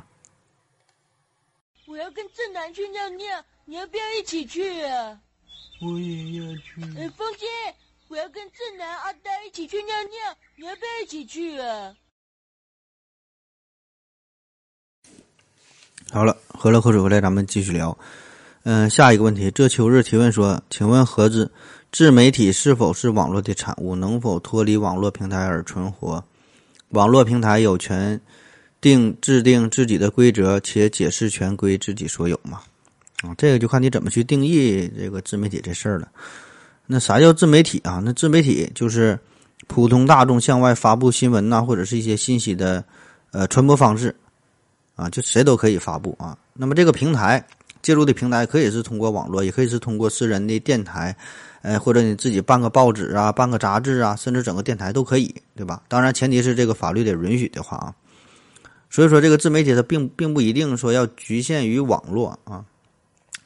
[1.87, 5.21] 我要跟正南去尿尿，你要不要一起去啊？
[5.81, 6.83] 我也要去。
[6.99, 7.49] 哎，风心，
[8.09, 11.95] 我要跟正南、阿呆一起去尿尿，你要不要一起去啊？
[16.11, 17.97] 好了，喝了口水回来，咱们继续聊。
[18.65, 21.51] 嗯，下一个问题，这秋日提问说，请问盒子，
[21.91, 23.97] 自媒体是否是网络的产物？
[23.97, 26.23] 能否脱离网络平台而存活？
[26.91, 28.21] 网络平台有权
[28.81, 32.61] 定制定自己的规则，且解释权归自己所有吗？
[33.23, 36.09] 啊，这个就看你怎么去定义这个自媒体这事儿了。
[36.87, 38.01] 那啥叫自媒体啊？
[38.05, 39.19] 那自媒体就是
[39.67, 42.85] 普通大众向外发布新闻呐，或者是一些信息的
[43.33, 44.15] 呃传播方式
[44.95, 46.39] 啊，就谁都可以发布啊。
[46.53, 47.45] 那么这个平台。
[47.83, 51.15] 介入的平台可以是通过网络，也可以是通过私人的电台，
[51.63, 55.83] 呃，或者你自己办个报纸啊，办个杂志啊，甚至整个电台都可以，对吧？
[55.89, 57.95] 当然，前提是这个法律得允许的话啊。
[58.89, 62.65] 所以说，这个自媒体它并并不一定说要局限于网络啊。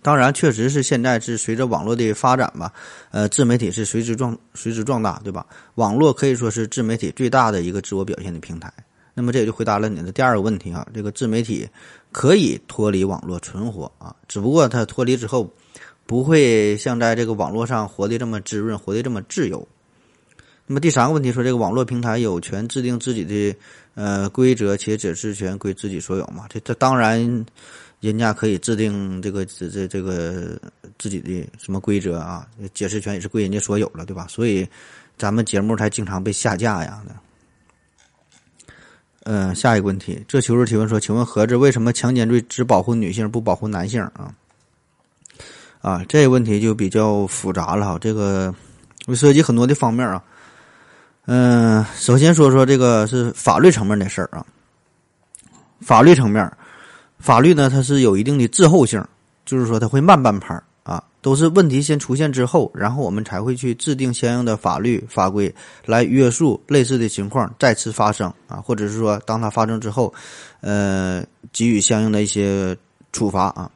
[0.03, 2.73] 当然，确实是现在是随着网络的发展吧，
[3.11, 5.47] 呃，自媒体是随之壮随之壮大，对吧？
[5.77, 8.73] 网络可以说是自媒体最大的一个自我表现的平台。
[9.15, 11.67] 那么这也就回答了你的第二个问题啊，这个自媒体
[12.17, 15.53] 可以脱离网络存活啊，只不过它脱离之后，
[16.07, 19.69] 不会像在这个网络上活得这么滋润，活得这么自由。
[20.67, 23.55] 那么第三个问题说，这个网络平台有权制定自己的
[23.97, 26.47] 呃规则，且解释权归自己所有嘛？
[26.49, 27.45] 这这当然，
[28.01, 30.59] 人家可以制定这个这这这个
[30.99, 34.27] 自己的什么规则啊，解释权也是归人家所有了，对吧？
[34.27, 34.67] 所以
[35.19, 37.05] 咱们节目才经常被下架呀。
[39.29, 44.31] 嗯，下一个问题，这求助提问说，请问何子为什么强奸罪只保护女性不保护男性啊？
[45.83, 48.55] 啊，这个问题就比较复杂了哈，这个
[49.05, 50.23] 会涉及很多的方面啊。
[51.25, 54.47] 嗯，首先说说这个是法律层面的事儿啊。
[55.81, 56.49] 法律层面，
[57.19, 59.05] 法律呢它是有一定的滞后性，
[59.45, 60.57] 就是说它会慢半拍。
[61.27, 65.53] 都是问题先出现之后，然后我们才会去制定相应的法律法规
[65.85, 70.15] 来约束类似的情况再次发生啊，或者是说当它发生之后，
[70.61, 72.77] 呃，给予相应的一些
[73.11, 73.69] 处罚啊。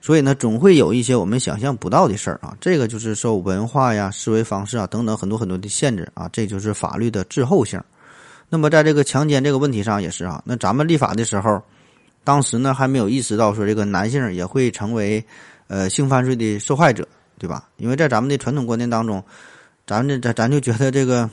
[0.00, 2.56] 所以呢，总会有一些我们想象不到的事儿啊。
[2.58, 6.26] 这个就是受文化呀、思维方式啊等等很多很多的限制啊。
[6.32, 7.78] 这就是法律的滞后性。
[8.48, 10.42] 那么在这个强奸这个问题上也是啊。
[10.46, 11.62] 那咱们立法的时候，
[12.24, 15.22] 当时呢还没有意识到说这个男性也会成为。
[15.72, 17.08] 呃，性犯罪的受害者，
[17.38, 17.66] 对吧？
[17.78, 19.24] 因为在咱们的传统观念当中，
[19.86, 21.28] 咱这咱咱就觉得这个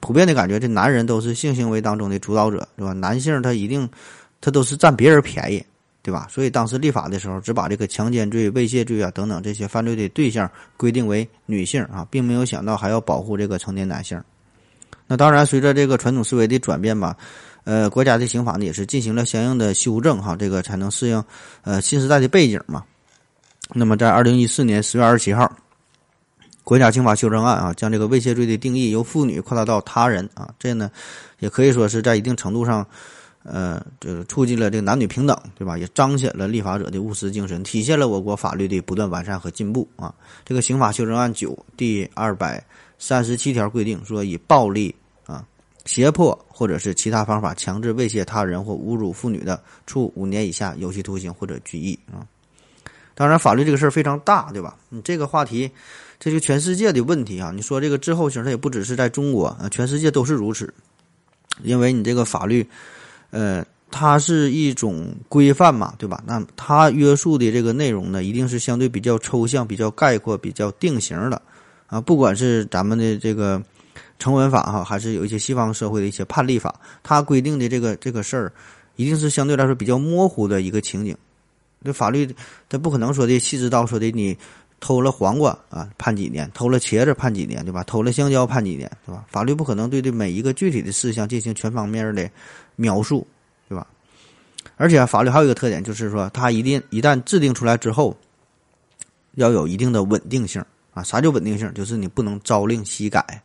[0.00, 2.92] 普遍的感觉，这男人都是性行为当中的主导者，对吧？
[2.92, 3.88] 男性他一定
[4.40, 5.64] 他都是占别人便宜，
[6.02, 6.26] 对吧？
[6.28, 14.20] 所以当时立法的时候，只把这个强奸罪、猥亵罪啊等等这些犯罪的对象规定为女性啊，并没有想到还要保护这个成年男性。
[15.06, 17.16] 那当然，随着这个传统思维的转变吧，
[17.62, 21.22] 呃，国家的刑法呢也是进行了相应的修正哈，这个才能适应
[21.62, 22.82] 呃新时代的背景嘛。
[23.72, 25.50] 那么在二零一四年十月二十七号，
[26.62, 30.90] 国家刑法修正案啊，将这个猥亵罪的定义由妇女扩大到他人啊，这呢
[31.38, 32.86] 也可以说是在一定程度上。
[33.46, 35.76] 呃，这个促进了这个男女平等，对吧？
[35.76, 40.14] 也彰显了立法者的务实精神，体现了我国法律的不断完善和进步啊！
[40.46, 42.64] 这个刑法修正案九第二百
[42.98, 44.94] 三十七条规定说，以暴力
[45.26, 45.46] 啊、
[45.84, 52.24] 胁迫或者是其他方法强制猥亵他人或侮辱妇女的，处五年以下有期徒刑或者拘役啊！
[53.14, 54.76] 当然，法律这个事儿非常大，对吧？
[54.88, 55.70] 你这个话题，
[56.18, 57.52] 这就全世界的问题啊！
[57.54, 60.72] 你说这个滞后性，它也不只是在中国啊，全世界都是如此，
[61.62, 62.66] 因为你这个法律。
[63.30, 66.22] 呃，它是一种规范嘛，对吧？
[66.24, 71.42] 那它约束的这个内容呢，一定是相对比较抽象、比较概括、比较定型的
[71.88, 72.00] 啊。
[72.00, 73.60] 不管是咱们的这个
[74.20, 78.52] 成文法哈，还是有一些西方社会的一些判例法，它规定的这个这个事儿，
[78.94, 81.16] 一定是相对来说比较模糊的一个情景。
[81.84, 82.34] 这法律
[82.68, 84.36] 它不可能说的细致到说的你
[84.80, 87.84] 偷了黄瓜啊判几年，偷了茄子判几年，对吧？
[87.84, 89.24] 偷了香蕉判几年，对吧？
[89.28, 92.28] 法律不可能对这每一个具体的事项进行全方面的。
[92.76, 93.24] 描述，
[93.68, 93.86] 对吧？
[94.76, 98.16] 而且法律还有一个特点，就是说它一定一旦制定出来之后，
[99.36, 100.60] 要有一定的稳定性
[100.92, 101.04] 啊。
[101.04, 101.72] 啥叫稳定性？
[101.72, 103.40] 就是你不能朝令夕改，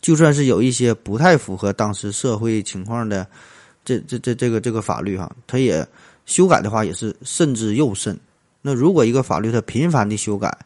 [0.00, 3.26] 就算是有一些不太符合当时社会情况的
[3.84, 5.86] 这这这这个这个法律哈，它也
[6.26, 8.18] 修改的话也是慎之又慎。
[8.62, 10.56] 那如果一个法律它频繁的修改，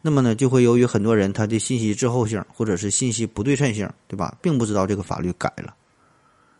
[0.00, 4.36] 那么呢就会由于很多人他的信息滞后性或者是信息不对称性，对吧？
[4.40, 5.74] 并不知道这个法律改了。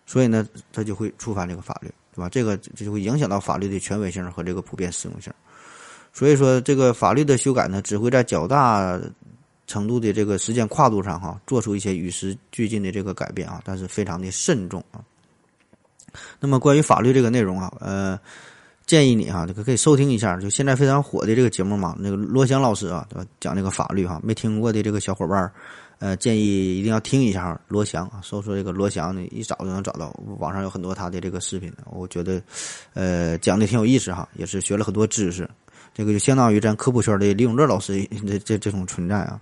[0.06, 2.28] 所以呢，他就会触犯这个法律，对吧？
[2.28, 5.32] 这个这就会影响到法律的权威性和这个普遍适用性。
[6.12, 9.00] 所以说，这个法律的修改呢，只会在较大
[9.66, 15.00] 程度的这个时间跨度上哈，做出一些与时俱进的这个改变啊，但是非常的慎重啊。
[16.40, 18.18] 那么关于法律这个内容啊，呃，
[18.86, 23.24] 建议你哈，这个可以收听一下，就现在非常火的这个节目嘛，那个罗翔老师啊，对吧？
[23.40, 25.50] 讲这个法律哈，没听过的这个小伙伴。
[25.98, 32.42] 呃，建议一定要听一下罗翔啊，搜索这个罗翔呢，一找就能找到，网上有很多他的这个视频，我觉得，
[32.94, 35.48] 呃，讲的挺有意思哈，也是学了很多知识，
[35.94, 39.40] 这个就相当于咱科普圈的李永乐老师这这这种存在啊。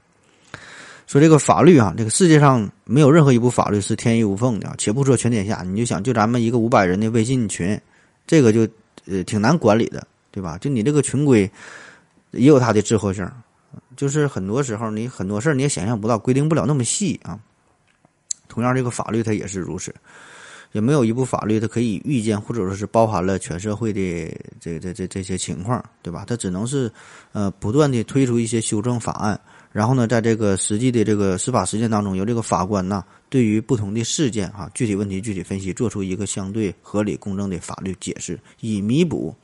[1.11, 7.77] 说这个法律啊，这个世界上没有任何一部法律是天衣无缝的啊，且不说全天下，你就想就咱们一个五百人的微信群，
[8.29, 8.61] 这个就
[9.07, 10.57] 呃挺难管理的，对吧？
[10.59, 11.51] 就你这个群规
[12.31, 13.29] 也有它的滞后性。
[13.97, 17.37] 就是很多时候，你很多事儿你也想象不到，规定不了那么细啊。
[18.47, 19.93] 同样，这个法律它也是如此，
[20.71, 24.01] 也没有一部法律它可以预见或者说是包含了全社会的
[24.61, 26.25] 这这这这些情况，对吧？
[26.25, 26.89] 它只能是
[27.33, 29.41] 呃不断的推出一些修正法案，
[29.73, 39.35] 然后呢，在这个实际的这个司法实践当中，由这个法官呢对于不同的事件哈具体问题具体分析，做出一个相对合理公正的法律解释，以弥补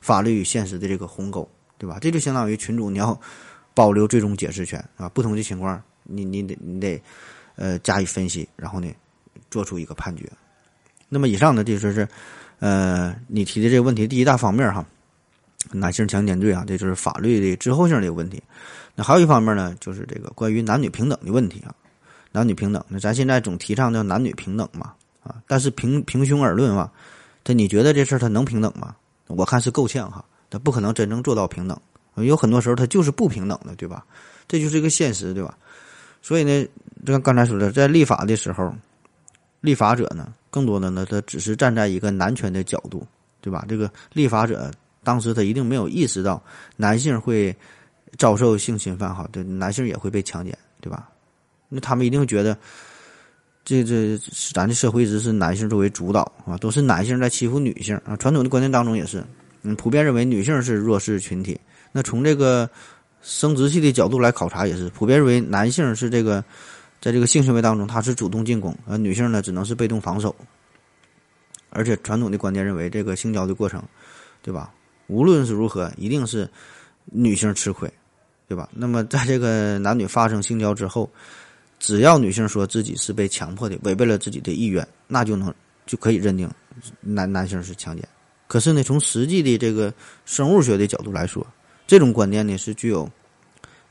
[0.00, 1.98] 法律与现实的这个鸿沟，对吧？
[2.00, 3.18] 这就相当于群主你要。
[3.74, 7.00] 保留最终解释权啊，不同的情况，你你得你得，
[7.54, 8.88] 呃，加以分析，然后呢，
[9.52, 10.28] 做出一个判决。
[11.08, 12.08] 那么以上呢，就说是，
[12.58, 14.84] 呃，你提的这个问题第一大方面哈，
[15.72, 18.42] 男性强奸罪啊，这就是法律的滞后性的一个问题。
[18.94, 21.74] 那还有一方面呢，就是这个关于男女平等的问题啊，
[22.32, 24.92] 男女平等，那咱现在总提倡叫男女平等嘛，
[25.22, 26.90] 啊，但是平平胸而论啊，
[27.44, 28.94] 这你觉得这事儿他能平等吗？
[29.26, 31.78] 我看是够呛哈，他不可能真正做到平等。
[32.24, 34.04] 有很多时候，它就是不平等的，对吧？
[34.48, 35.56] 这就是一个现实，对吧？
[36.20, 36.66] 所以呢，
[37.06, 38.74] 就像刚才说的，在立法的时候，
[39.60, 43.06] 立法者呢，更多的呢，他只是站在一个男权的角度，
[43.40, 43.64] 对吧？
[43.68, 44.68] 这个立法者
[45.04, 46.42] 当时他一定没有意识到
[46.76, 47.54] 男性会
[48.16, 51.08] 遭受性侵犯，哈，对，男性也会被强奸，对吧？
[51.68, 52.56] 那他们一定觉得，
[53.64, 54.18] 这这
[54.54, 58.16] 咱的社会一直是男性作为主导啊，都是男性在欺负女性啊。
[58.16, 59.22] 传统的观念当中也是，
[59.62, 61.60] 嗯，普遍认为女性是弱势群体。
[61.92, 62.68] 那从这个
[63.20, 66.42] 生殖系的角度来考察，也是普遍认为男性是这个
[67.00, 70.34] 在这个性行为当中他是主动进攻，而女性呢只能是被动防守。
[71.70, 73.82] 而且传统的观念认为，这个性交的过程，
[74.40, 74.72] 对吧？
[75.08, 76.48] 无论是如何，一定是
[77.04, 77.92] 女性吃亏，
[78.46, 78.68] 对吧？
[78.72, 81.10] 那么在这个男女发生性交之后，
[81.78, 85.52] 只要女性说自己是被强迫的，违背了自己的意愿，那就能
[85.86, 86.48] 就可以认定
[87.00, 88.06] 男男性是强奸。
[88.46, 89.92] 可是呢，从实际的这个
[90.24, 91.46] 生物学的角度来说，
[91.86, 93.10] 这种观念呢是具有，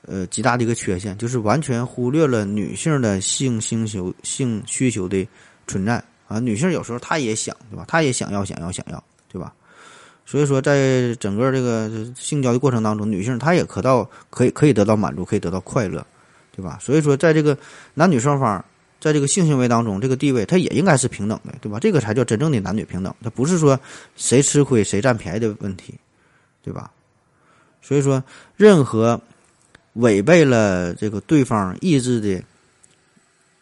[0.03, 5.27] 呃极大的一个缺陷，就是完全忽略了女性的性需求、性需求的
[5.67, 6.39] 存在啊。
[6.39, 7.86] 女性有时候她也想，对吧？
[7.88, 9.53] 她也想要、想要、想要，对吧？
[10.30, 16.06] 所以说，在整个这个性交的过程当中，女性她也可到可以可以得到满足，可以得到快乐，
[16.54, 16.78] 对吧？
[16.82, 17.58] 所以说，在这个
[17.94, 18.63] 男女双方
[19.00, 21.80] 在这个性行为当中，这个地位它也应该是平等的，对吧？
[21.80, 23.80] 这个才叫真正的男女平等，它不是说
[24.18, 25.94] 谁吃亏谁占便宜的问题，
[26.62, 26.92] 对吧？
[27.82, 28.22] 所以说，
[28.58, 29.18] 任何
[29.94, 32.44] 违背了这个对方意志的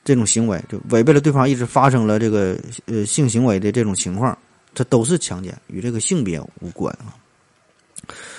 [0.03, 4.35] 这种行为，就违背了对方意志发生了这个呃性行为的这种情况，
[4.75, 7.15] 它都是强奸，与这个性别无关啊。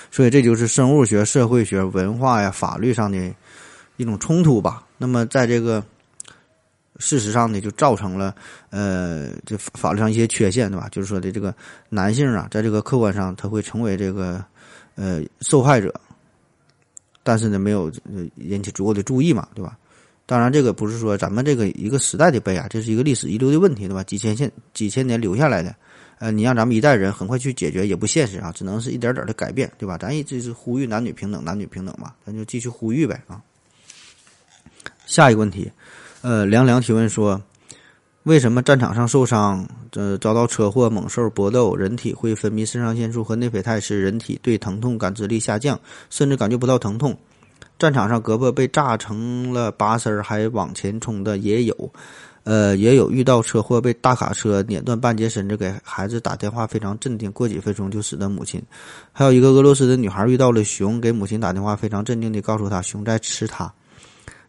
[0.09, 3.17] 所以这就是生物学、社会学、文化呀、法律上的
[3.97, 4.85] 一种冲突吧。
[4.97, 5.83] 那么在这个
[6.99, 8.33] 事实上呢，就造成了
[8.69, 10.87] 呃这法律上一些缺陷，对吧？
[10.89, 11.53] 就是说的这个
[11.89, 14.43] 男性啊，在这个客观上他会成为这个
[14.95, 15.93] 呃受害者，
[17.21, 17.91] 但是呢没有
[18.35, 19.77] 引起足够的注意嘛，对吧？
[20.25, 24.03] 当然，这个不是说咱们这个一个时代的悲哀，这是一个历史遗留的问题，对吧？
[24.03, 25.73] 几千现几千年留下来的，
[26.19, 29.97] 呃，你让咱们一代人很快去解决也不现实啊，只能是一点点的改变，对吧？
[29.97, 33.41] 咱一直是呼吁男女平等，男女平等嘛，咱就继续呼吁呗啊。
[35.05, 35.71] 下一个问题，
[36.21, 37.41] 呃，凉凉提问说，
[38.23, 47.17] 为什么战场上受伤，呃，遭到车祸、猛兽搏斗，人体会分泌肾上腺素和内啡肽，使人体对疼痛感知力下降，甚至感觉不到疼痛？
[47.79, 51.91] 战场上胳膊被炸成了八丝儿还往前冲的也有，
[52.47, 58.63] 呃，也有遇到车祸被大卡车碾断半截身子，给孩子打电话非常镇定，过几分钟就死的母亲，
[59.11, 63.69] 还有一个俄罗斯的女孩遇到了熊，给母亲打电话非常镇定地告诉她熊在吃她，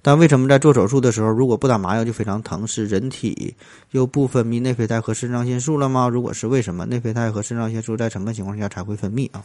[0.01, 2.65] 但为什么在做手术的时候如果不打麻药就非常疼？
[2.65, 3.53] 是人体
[3.91, 6.09] 又不分泌内啡肽和肾上腺素了吗？
[6.09, 6.87] 如果是为什么？
[6.87, 9.43] 内啡肽和肾上腺素在什么情况下才会分泌啊？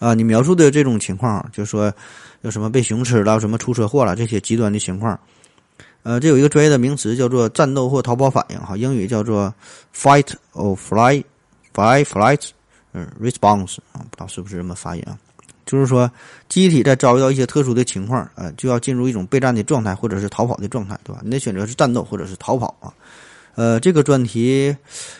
[0.00, 1.94] 啊，你描述的这种情况，就说
[2.40, 5.16] 有什么被熊吃了，什么出车祸了，这些极端的情况，
[6.02, 9.54] 呃，这有一个专业的名词叫做战斗或逃跑反应，哈，英语叫做
[9.94, 12.48] fight or fly，fight flight，
[12.92, 15.18] 嗯，response 啊，不知道是不是这么发音啊？
[15.64, 16.10] 就是说，
[16.48, 21.20] 机体在遭遇到一些特殊的情况，呃，就要进入一种备战的状态，或者是逃跑的状态，对吧？
[21.24, 22.92] 你的选择是战斗或者是逃跑啊？
[23.54, 24.76] 呃，这个专题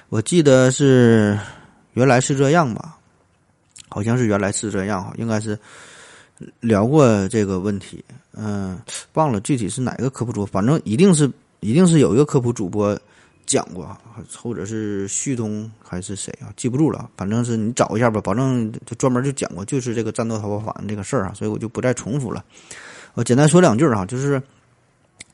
[0.08, 1.38] 我记得是
[1.92, 2.96] 原来是这样吧。
[3.88, 5.58] 好像是原来是这样哈，应该是
[6.60, 8.02] 聊过这个问题，
[8.34, 8.80] 嗯，
[9.14, 12.98] 忘了具体是哪个科普主播，反正一定是一定是有一个科普主播
[13.44, 13.96] 讲过，
[14.34, 22.42] 或者是旭东还是谁啊，记不住了，反正是你找一下吧，保证就专门就讲过，就是这个战斗逃跑法这个事儿啊，所以我就不再重复了，
[23.14, 24.42] 我简单说两句哈，就是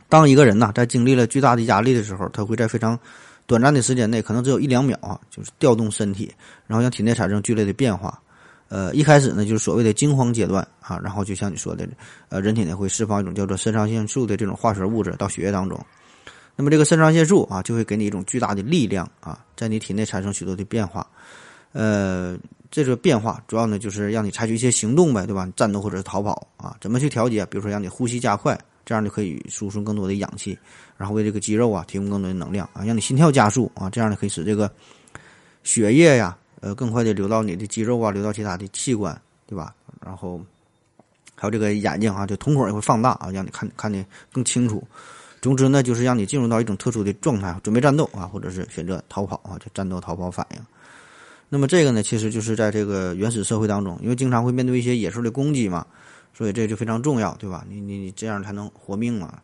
[0.08, 2.98] 当一个人呐在经历了巨大的压力的时候，他会在非常
[3.46, 6.32] 短暂的时间内，可能只有一两秒啊，就是调动身体，
[6.66, 8.20] 然后让体内产生剧烈的变化。
[8.68, 11.88] 呃，一开始呢，就是所谓的惊慌阶段啊，然后就像你说的，
[12.28, 15.78] 呃，人体呢会释放一种叫做肾上腺素的这种化学物质到血液当中，
[16.54, 21.06] 那么这个肾上腺素啊，就会给你一种巨大的力量啊，在你体内产生许多的变化，
[21.72, 22.36] 呃，
[22.70, 25.50] 这个变化主要呢就是让你采取一些行动呗，对吧？
[25.56, 27.46] 战斗或者是逃跑啊，怎么去调节？
[27.46, 30.58] 比如说让你呼吸加快，这样就可以输送更多的氧气，
[30.98, 34.70] 然后为这个肌肉啊提供更多的能量啊，让你心跳加速啊，这样呢可以使这个
[35.62, 36.36] 血液呀。
[36.60, 39.74] 呃，更快的流到你的肌肉啊，流到其他的器官，对吧？
[40.04, 40.40] 然后
[41.34, 44.82] 还有这个眼睛啊，就瞳孔也会放大啊，让你看看的更清楚。
[45.40, 50.60] 总之呢，就是让你进入到一种特殊的状态，准备战斗啊，或者是选择逃跑啊，就战斗逃跑反应。
[51.48, 55.86] 那么这个呢，其实就是在这个原始社会当中，因为经常会面对一些野兽的攻击嘛，
[56.34, 57.64] 所以这就非常重要，对吧？
[57.68, 59.38] 你你你这样才能活命嘛。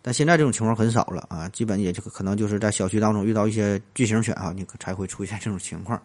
[0.00, 6.00] 但现在这种情况很少了啊，基本也就可能就是在小区当中遇到一些巨型犬啊，你才会出现这种情况。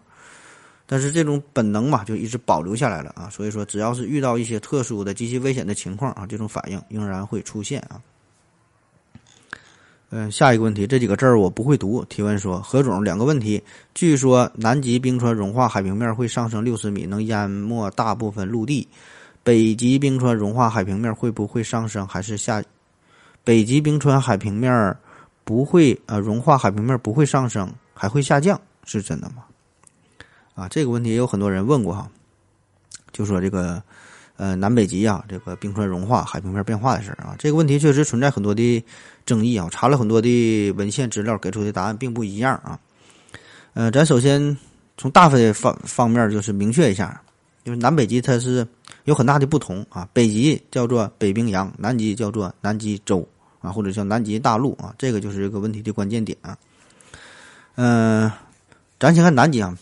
[0.86, 3.30] 但是这种本能嘛，就一直保留下来了啊。
[3.30, 8.02] 所以说，只要是遇到一些特殊的、极其危险的情况啊，这种反应仍然会出现啊。
[10.10, 12.06] 嗯，下一个问题，这几个字儿我不会读。
[12.06, 13.60] 提问说：何总，两个问题。
[13.96, 18.88] 据说南极冰川融化，海平面会上升六十米，能淹没大部分陆地。
[19.44, 22.64] 北极冰川融化，海平面会不会上升还是下？
[23.44, 24.96] 北极冰川海平面
[25.44, 29.44] 不会呃融化，海平面不会上升，还会下降，是真的吗？
[30.56, 32.08] 啊，这个问题也有很多人问过哈，
[33.12, 33.82] 就说这个，
[34.38, 38.84] 呃，南北极啊，这个冰川融化、海平面变化的事儿啊，这个问题确实存在很多的
[39.26, 39.66] 争议啊。
[39.66, 42.80] 我查了很多的文献资料，给出的答案并不一样啊。
[43.74, 44.56] 呃，咱首先
[44.98, 47.20] 从大的方方面就是明确一下，
[47.64, 48.68] 就是南北极它是
[49.06, 50.08] 有很大的不同啊。
[50.14, 53.28] 北极叫做北冰洋，南极叫做南极洲
[53.60, 56.56] 啊，或者叫南极大陆啊，这个就是这个问题的关键点啊。
[57.76, 58.32] 嗯，
[59.00, 59.76] 咱先看南极啊。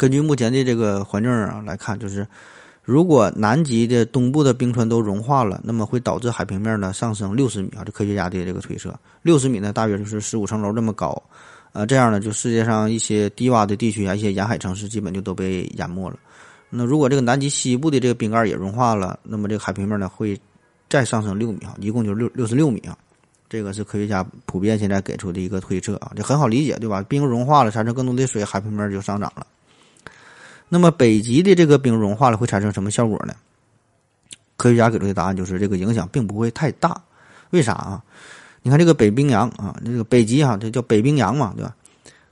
[0.00, 2.26] 根据目前的这个环境啊来看，就是
[2.82, 7.84] 如果南极的东部的冰川都融化了，那么会导致海平面呢上升六十米啊。
[7.84, 11.22] 这科学家的这个推测，六十米呢大约就是十五层楼这么高，
[11.72, 16.16] 呃，这样呢就世界上一些低洼的地区啊，一些沿海城市基本就都被淹没了。
[16.70, 20.34] 那如果这个南极西部的这个冰盖也融化了，那么这个海平面呢会
[20.88, 22.96] 再上升六米啊，一共就是六六十六米啊。
[23.50, 27.02] 这个是科学家普遍现在给出的一个推测啊，就很好理解，对吧？
[27.02, 29.46] 冰融化了，产生更多的水，海平面就上涨了。
[30.70, 33.34] 那么北极的这个冰融化了会产生什么效果呢？
[34.56, 36.98] 科学家给出的答案就是这个影响并不会太大。
[37.50, 38.02] 为啥啊？
[38.62, 41.74] 你看这个北冰洋啊，这个北极哈，这叫北冰洋嘛，对吧？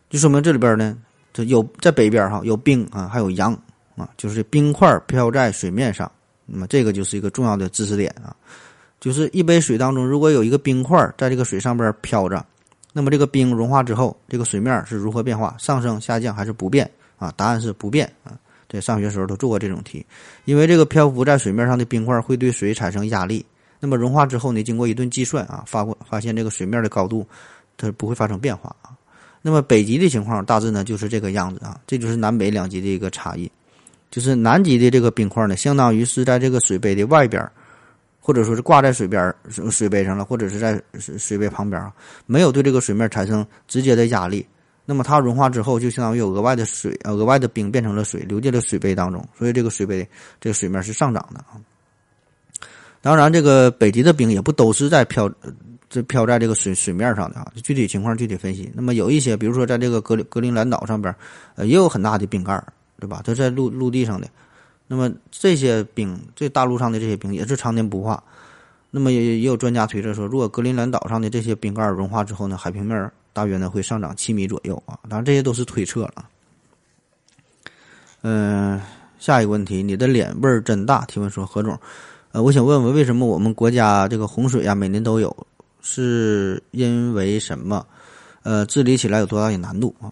[0.08, 0.96] 就说明这里边呢，
[1.32, 3.52] 这有在北边哈有冰啊，还有洋
[3.96, 6.10] 啊，就是冰块飘在水面上。
[6.46, 8.36] 那么这个就是一个重要的知识点啊，
[9.00, 12.44] 就是一杯水当中如果有一个冰块在这个水上边飘着，
[12.92, 15.56] 那么这个冰融化之后，这个水面是如何变化？
[15.58, 16.88] 上升、下降还是不变？
[17.18, 18.32] 啊，答案是不变啊。
[18.68, 20.04] 这上学时候都做过这种题，
[20.44, 23.44] 因为这个漂浮在水面上的冰块会对水产生压力，
[23.80, 27.26] 那么融化之后呢，经过一顿计算啊，发过发现这个水面的高度
[27.76, 28.92] 它不会发生变化啊。
[29.40, 33.50] 那么北极的情况大致呢就是这个样子啊，这就是南北两极的一个差异。
[34.10, 37.46] 就是南极的这个冰块呢，相当于是在这个水杯的外边，
[38.20, 39.34] 或者说是挂在水边
[39.70, 41.92] 水杯上了，或者是在水水杯旁边啊，
[42.26, 44.46] 没有对这个水面产生直接的压力。
[44.90, 50.08] 那么它融化之后，就相当于有额外的水，呃，额外的冰变成了水，流进了水杯当中，所以这个水杯
[50.40, 51.60] 这个水面是上涨的啊。
[53.02, 55.30] 当然，这个北极的冰也不都是在漂，
[55.90, 58.72] 这漂在这个水水面上的啊，具体情况具体分析。
[58.74, 61.14] 那么有一些，比如说在这个格格陵兰岛上边，
[61.56, 62.64] 呃，也有很大的冰盖。
[63.00, 63.22] 对吧？
[63.24, 64.26] 它在陆陆地上的，
[64.88, 68.20] 那么这些冰，这大陆上的这些冰也是常年不化。
[68.90, 73.08] 那么也也有专家推测说，如果格陵兰岛上的这些冰盖融化之后呢，海平面
[73.38, 74.98] 大约呢会上涨七米左右啊。
[75.08, 76.28] 当然这些都是推测了。
[78.22, 78.80] 嗯，
[79.20, 81.04] 下一个问题，你的脸味儿真大。
[81.04, 81.78] 提问说何总，
[82.32, 85.46] 呃，我想问问为什么我们国家这个洪水呀每年都有，
[85.80, 87.86] 是因为什么？
[88.42, 90.10] 呃，治理起来有多大的难度啊？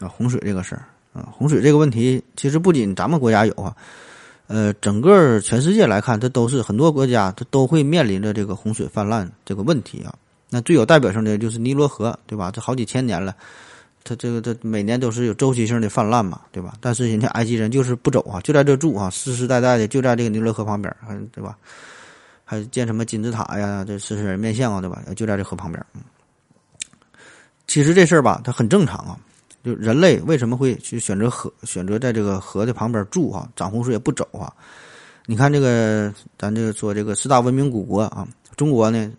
[0.00, 0.84] 啊，洪水这个事儿。
[1.12, 3.76] 啊，洪水这个问题其实不仅咱们国家有啊，
[4.48, 10.12] 呃，整个全世界来看，它都是很多国家它都会面临着这个洪水泛滥这个问题啊。
[10.54, 12.48] 那最有代表性的就是尼罗河，对吧？
[12.48, 13.34] 这好几千年了，
[14.04, 16.74] 它这个它每年都是有周期性的泛滥嘛，对吧？
[16.80, 21.58] 但是人家埃及人就是不走啊，就在这住啊，世世代代的就在这个尼罗河旁边，还对吧？
[22.44, 23.84] 还建什么金字塔呀？
[23.84, 25.02] 这狮身人面像啊，对吧？
[25.16, 25.84] 就在这河旁边。
[27.66, 29.18] 其实这事儿吧，它很正常啊。
[29.64, 33.48] 就人类为什么会去选择河，选择在这个河的旁边住啊？
[33.56, 34.54] 涨洪水也不走啊？
[35.26, 39.10] 你看这个，咱这个说这个四大文明古国啊，中国呢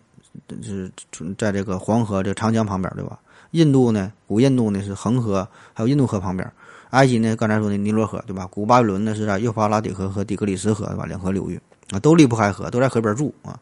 [0.62, 0.90] 是
[1.38, 3.18] 在这个黄河、这长江旁边，对吧？
[3.52, 6.50] 印度呢，古印度呢是恒河，还有印度河旁边。
[6.90, 8.46] 埃及呢，刚才说的尼罗河，对吧？
[8.50, 11.04] 古巴比伦呢是在幼发拉底河和底格里斯河，对吧？
[11.06, 11.60] 两河流域
[11.90, 13.58] 啊，都离不开河，都在河边住啊。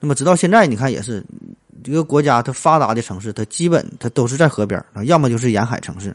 [0.00, 1.24] 那么直到现在，你看也是。
[1.84, 6.14] 一个国家它发达的城市，它基本它都是在河边啊，要么就是沿海城市。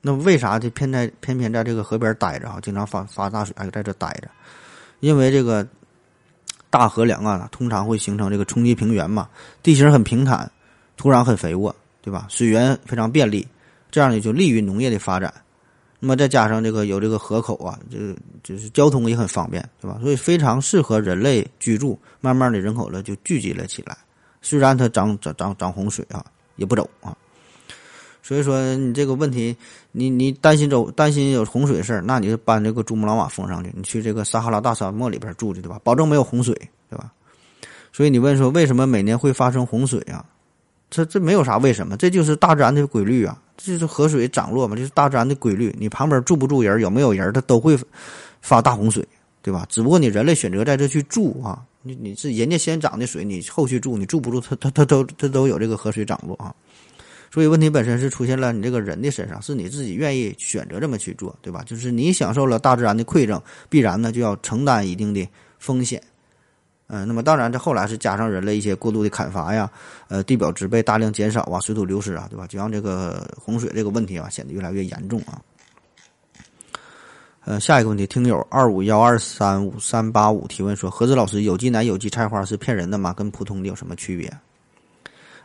[0.00, 2.58] 那为啥就偏在偏偏在这个河边待着啊？
[2.62, 4.30] 经常发发大水还在这待着？
[5.00, 5.64] 因为这个
[6.70, 9.28] 大河两岸啊，通常会形成这个冲积平原嘛，
[9.62, 10.50] 地形很平坦，
[10.96, 12.26] 土壤很肥沃，对吧？
[12.28, 13.46] 水源非常便利，
[13.90, 15.32] 这样呢就利于农业的发展。
[16.00, 19.98] 那么再加上这个有这个河口啊，这个就是交通也很方便，对吧？
[20.00, 21.98] 所以非常适合人类居住。
[22.20, 23.96] 慢慢的人口呢就聚集了起来。
[24.40, 27.16] 虽然它涨涨涨涨洪水啊，也不走啊，
[28.22, 29.56] 所以说你这个问题，
[29.92, 35.80] 你你担心走担心有洪水的事儿，那你就搬这个珠穆朗玛峰上去，你去这个撒哈拉大沙漠里边住去，对吧？
[35.82, 36.54] 保证没有洪水，
[36.90, 37.10] 对吧？
[37.92, 40.24] 所以你问说为什么每年会发生洪水啊？
[40.90, 45.74] 这这没有啥为什么，这就是大自然的规律啊，这就是河水涨落嘛，就是大自然的规律。
[45.78, 47.78] 你旁边住不住人，有没有人，它都会
[48.40, 49.06] 发大洪水，
[49.42, 49.66] 对吧？
[49.68, 51.62] 只不过你人类选择在这去住啊。
[51.82, 56.54] 你你是人家先涨的水，你后续住，你住不住，它它它都它都有这个河水涨落啊，
[57.30, 61.62] 所以问题本身是出现了你这个人的身上，是你自己愿意选择这么去做，对吧？
[61.66, 66.02] 就是你享受了大自然的馈赠，必然呢就要承担一定的风险，
[66.86, 69.70] 嗯，那么当然这后来是加上人类一些过度的砍伐呀，
[70.08, 72.46] 呃，地表植被大量减少啊，水土流失啊，对吧？
[72.46, 75.40] 就让这个洪水这个问题啊显得越来越严重啊。
[77.44, 83.12] 呃，下一个问题，听友二五幺二三五三八五提问说：何子老师，有机奶、有机菜花是骗人的吗？
[83.12, 84.30] 跟普通的有什么区别？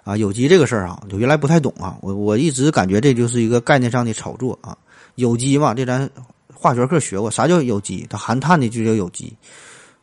[0.04, 4.78] 啊，有机这个事儿啊，就原来不太懂啊，我我一直感觉这就是一个概念上的炒作啊。
[5.16, 6.10] 有机嘛，这咱
[6.54, 8.06] 化学课学过，啥叫有机？
[8.10, 9.32] 它含碳的就叫有机。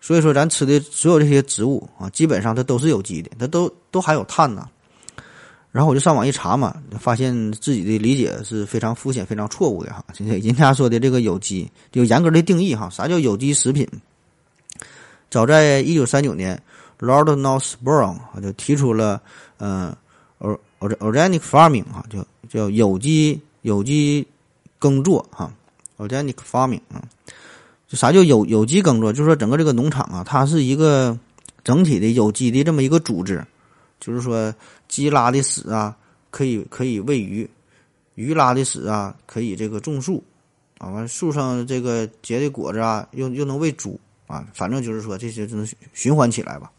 [0.01, 4.67] 所以说，咱吃的所有这些植物啊，基本上它都是有机的，它都都含有碳呐。
[5.73, 10.05] 然后我就上网一查嘛，发现自己的理解是非常肤浅、非常错误的哈。
[10.17, 12.89] 人家说的这个有机，有严格的定义哈。
[12.91, 13.87] 啥叫有机食品？
[15.29, 16.61] 早在一九三九年
[16.99, 19.23] ，Lord Northbourne 就提出了，
[19.61, 19.95] 嗯
[20.41, 24.27] ，organic farming 哈，叫叫有机有机
[24.79, 25.53] 耕作哈
[25.99, 27.05] ，organic farming 啊。
[27.87, 29.13] 就啥叫有有机耕作？
[29.13, 31.19] 就是说整个这个农场啊，它是一个
[31.65, 33.45] 整体的有机的这么一个组织。
[33.99, 34.55] 就是说
[34.89, 35.95] 鸡拉的屎啊，
[36.31, 37.51] 可以可以喂鱼，
[38.15, 40.25] 鱼拉的屎啊，可以这个种树，
[40.79, 46.71] 啊，完树上这个结的果子啊，又又能喂猪啊，反正就是说这些就能循环起来吧。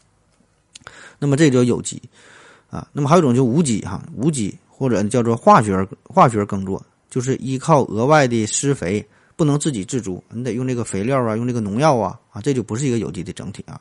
[1.18, 2.02] 那么这叫有机
[2.72, 2.88] 啊。
[2.92, 9.06] 那么还有一种就无机哈，无机或者叫做化学化学耕作，就是依靠额外的施肥，
[9.36, 13.80] 不能自给自足，你得用这个肥料啊，用这个农药啊啊，这就不是一个有机的整体啊。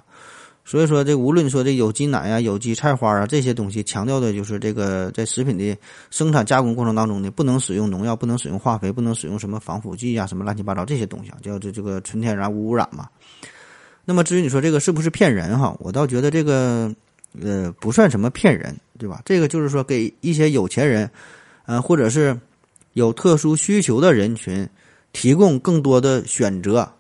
[0.63, 5.75] 所以说，这无论说这有机奶呀、有机菜花啊这些东西，强调的就是这个在食品的
[6.11, 13.09] 生产加工过程当中呢，不能使用农药，不能使用化肥，不能使用什么防腐剂啊、什么乱七八糟这些东西啊，叫这这个纯天然无污染嘛。
[14.05, 16.93] 那么至于你说这个是不是骗人哈，我倒觉得这个
[17.39, 19.21] 呃不算什么骗人，对吧？
[19.23, 21.09] 这个就是说给一些有钱人，
[21.65, 22.37] 呃或者是
[22.93, 24.67] 有特殊需求的人群
[25.13, 26.91] 提供更多的选择。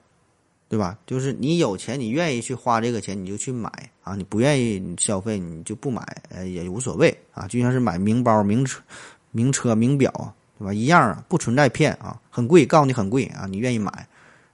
[0.71, 0.97] 对吧？
[1.05, 3.69] 就是你有钱，你愿意去花这个钱，你就去买
[4.05, 7.45] 啊；你不愿意消费，你就不买，呃，也无所谓啊。
[7.45, 8.81] 就像是买名包、名车、
[9.31, 10.73] 名车、名表，对吧？
[10.73, 14.07] 一样啊，不存在骗啊，很贵，告诉你很贵啊，你愿意买，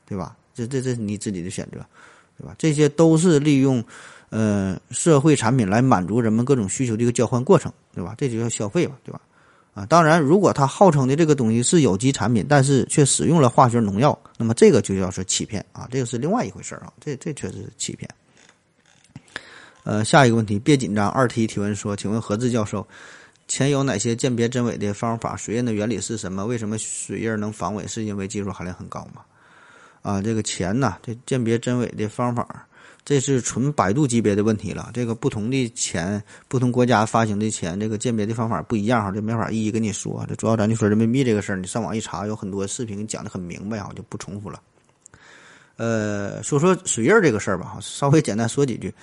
[0.08, 0.36] 对吧？
[0.56, 1.86] 这这这是你自己的选择，
[2.36, 2.56] 对吧？
[2.58, 3.84] 这些都是利用
[4.30, 8.16] 呃社会产品来满足人们各种需求的一个交换过程，对吧？
[8.18, 9.22] 这就叫消费吧，对吧？
[9.74, 18.10] 啊，当然，如果它号称的这个东西是有机产品，但是却使用了化学农药，那么这个就要是欺骗啊，这个是另外一回事啊，这这确实是欺骗。
[19.84, 21.08] 呃，下一个问题，别紧张。
[21.12, 22.86] 二 T 提问说，请问何志教授，
[23.48, 25.38] 钱有哪些鉴别真伪的方法？
[25.38, 26.44] 水印的原理是什么？
[26.44, 27.88] 为什么水印能防伪？
[27.88, 29.22] 是因为技术含量很高吗？
[30.02, 32.68] 啊，这个钱呐，这鉴别真伪的方法。
[33.08, 34.92] 这是纯百度级别的问题了。
[34.94, 40.26] 这个不同的钱，不同国家发行的钱，这个鉴别的方法不一样哈，这没法一一跟你说。
[40.28, 44.62] 这主要咱就说人民币这个事儿，你上网一查，有很多视频讲的很明白啊，我就不重复了。
[45.78, 48.94] 呃，说说水印儿这个事儿吧，稍微简单说几句。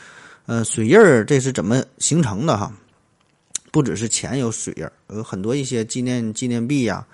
[0.44, 2.70] 呃，水印儿这是怎么形成的哈？
[3.72, 7.06] 不只是钱有水印儿，有很多一些纪念纪念币呀，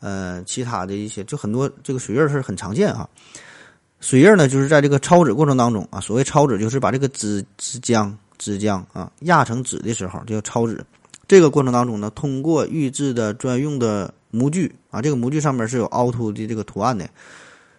[0.00, 3.08] 呃，其他的一些，就很多这个水印儿是很常见啊。
[4.04, 10.84] 水印呢，就是在这个抄纸过程当中啊，所谓抄纸就是把这个纸纸浆纸浆啊压成纸的时候，就叫抄纸。
[11.26, 17.08] 这个过程当中呢，通过预制的专用的模具啊，这个模具上面是有凹凸的这个图案的，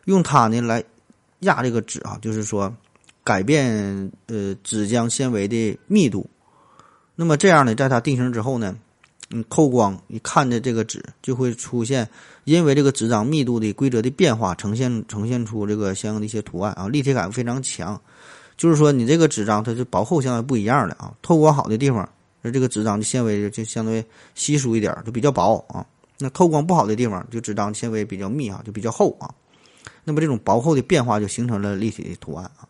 [0.06, 0.84] 用它呢来
[1.42, 2.76] 压这个纸啊，就是说
[3.24, 6.28] 改变呃纸浆纤维的密度。
[7.16, 8.76] 那么这样呢，在它定型之后呢。
[9.32, 12.08] 嗯，透光一看着这个纸就会出现，
[12.44, 18.00] 因为这个纸张密度的规则的变化，呈现呈现出这个相应的一些图案啊，立体感非常强。
[18.56, 22.08] 就是说，你这个纸张它是薄厚相对不一样的啊，透光好的地方，
[22.44, 24.06] 那这个纸张的纤维就相对
[24.36, 25.84] 稀疏一点，就比较薄啊。
[26.20, 29.34] 那透光不好的地方，就纸张纤维比较密啊，就比较厚啊。
[30.04, 32.70] 那么这种薄厚的变化就形成了立体的图案啊。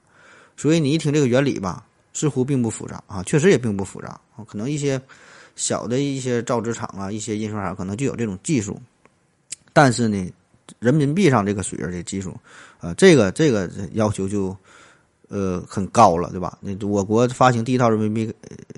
[0.56, 5.02] 所以你一听这个原理吧，似乎并不复杂啊，确实也并不复杂啊，可能一些。
[5.56, 8.80] 小的一些造纸厂啊，一些印刷厂可能就有这种技术，
[9.74, 10.32] 但是呢，
[10.80, 12.38] 人民币上这个水印的技术，
[12.80, 14.56] 啊，这个这个要求就
[15.30, 16.58] 呃很高了，对吧？
[16.62, 18.34] 那我国发行第一套人民币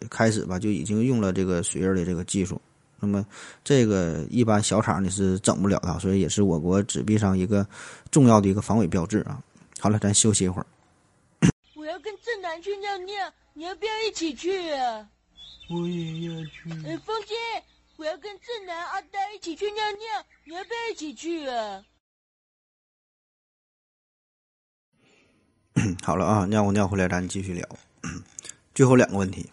[0.10, 2.62] 开始吧，就已经用了这个水印的这个技术。
[3.00, 3.24] 那么
[3.64, 7.68] 这个一般小厂你是整不了的，所以也是我国纸币上一个
[8.10, 9.40] 重要的一个防伪标志啊。
[9.80, 10.66] 好了，咱休息一会儿。
[11.76, 13.14] 我要跟正南去尿尿，
[13.54, 15.08] 你要不要一起去啊？
[15.70, 16.70] 我也要去。
[16.86, 17.36] 哎，风姐，
[17.98, 21.84] 我要跟正南、阿呆一起去尿尿，你要不要一起去啊？
[26.04, 27.68] 好了啊，尿过尿回来，咱继续聊。
[28.74, 29.50] 最后两个问题，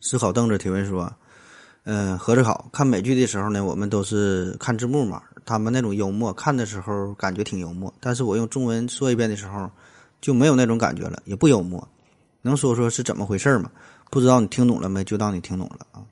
[0.00, 1.14] 思考凳子提问说
[1.84, 9.70] ：“嗯，合着好看美剧的时候呢，我们都是看字幕嘛，他们那种幽默，看的时候感觉挺幽默，但是我用中文说一遍的时候，
[10.20, 11.86] 就没有那种感觉了，也不幽默。
[12.42, 13.70] 能说说是怎么回事吗？”
[14.10, 15.04] 不知道你听懂了没？
[15.04, 16.02] 就当你听懂了啊。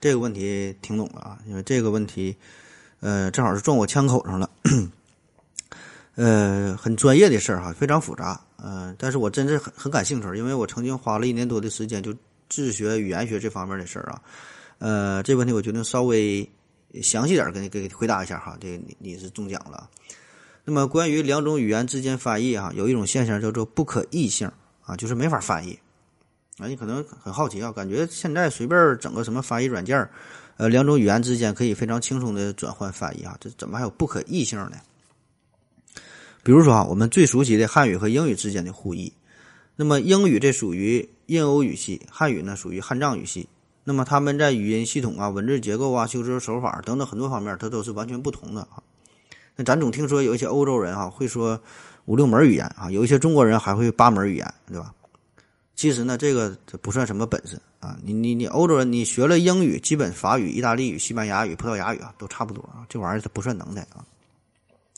[0.00, 2.34] 这个问题听懂了啊，因为这个问题，
[3.00, 4.50] 呃，正好是撞我枪口上了。
[6.16, 8.40] 呃，很专业的事儿哈，非常复杂。
[8.56, 12.14] 呃，但是我真是很很感兴趣，因为我曾经花了一年多的时间就
[12.48, 14.22] 自学语言学这方面的事儿啊。
[14.78, 16.48] 呃，这问题我决定稍微
[17.02, 18.56] 详细点给你给回答一下哈。
[18.60, 19.88] 这个你你是中奖了。
[20.64, 24.50] 那么关于两种语言之间翻译啊，有一种现象叫做不可译性
[24.84, 25.78] 啊，就是没法翻译。
[26.60, 30.08] 啊，你可能很好奇啊，感觉现在随便整个什么翻译软件，
[30.58, 34.72] 呃，两种语言之间可以非常轻松的转换翻译啊，这怎么还有不可译性呢？
[36.42, 39.12] 比如说啊，我们最熟悉的汉语和英语之间的互译，
[39.76, 43.48] 那么英语这属于印欧语系，汉语呢属于汉藏语系，
[43.84, 48.82] 那么他们在语音系统啊、文字结构啊、修辞手法等等很多方面，它都是完全不同的啊。
[49.56, 51.60] 那咱总听说有一些欧洲人啊会说
[52.06, 54.94] 五六门语言啊，有一些中国人还会八门语言，对吧？
[55.80, 57.96] 其实呢，这个这不算什么本事啊。
[58.02, 62.84] 你你你，欧洲人你学了英语，基本法语、意大利语、西班牙语、葡萄牙语啊，都差不多啊。
[62.86, 64.04] 这玩意儿它不算能耐啊。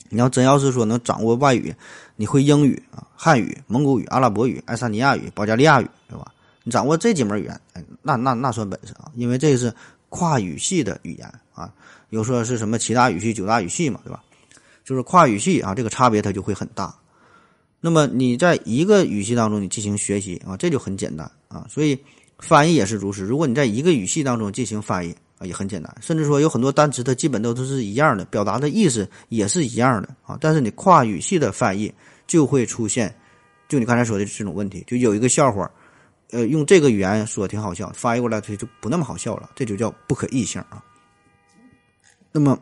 [0.09, 1.73] 你要真要是说能掌握外语，
[2.17, 6.35] 你会英语啊、汉语、蒙古语、阿拉伯语、爱沙尼亚语、保加利亚语，对吧？
[6.65, 9.73] 你掌握这几门语言，哎，那那那算本事啊，因为这是
[10.09, 11.73] 跨语系的语言啊。
[12.11, 14.21] 有说是什么七大语系、九大语系嘛，对吧？
[14.85, 16.93] 就是跨语系啊，这个差别它就会很大。
[17.85, 21.67] 那么你在一个语系当中你进行学习啊，这就很简单啊。
[21.69, 21.99] 所以
[22.39, 23.25] 翻译也是如此。
[23.25, 25.93] 如果你在一个语系当中进行翻译啊，也很简单。
[26.01, 30.39] 甚至说有很多单词它基本都都是一样的，表达的意思也是一样的啊。
[30.41, 31.93] 但是你跨语系的翻译
[32.25, 33.13] 就会出现，
[33.69, 35.69] 就你刚才说的这种问题，就有一个笑话，
[36.31, 40.81] 呃，用这个语言说挺好笑，翻译过来它就不那么好笑了，这就叫不可译性啊。
[42.31, 42.57] 那么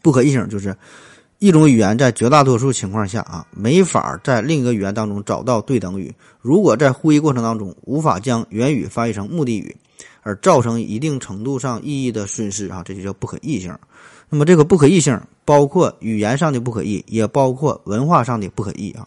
[0.00, 0.74] 不可译性就是。
[1.44, 6.10] 一种语言在绝大多数情况下啊，没法在另一个语言当中找到对等语。
[6.40, 9.76] 如果在会议过程当中无法将原语翻译成目的语，
[10.22, 13.76] 而造成一定程度上意义的损失啊，这就叫不可译性。
[14.30, 19.06] 那么这个不可译性包括语言上的不可译，也包括文化上的不可译啊。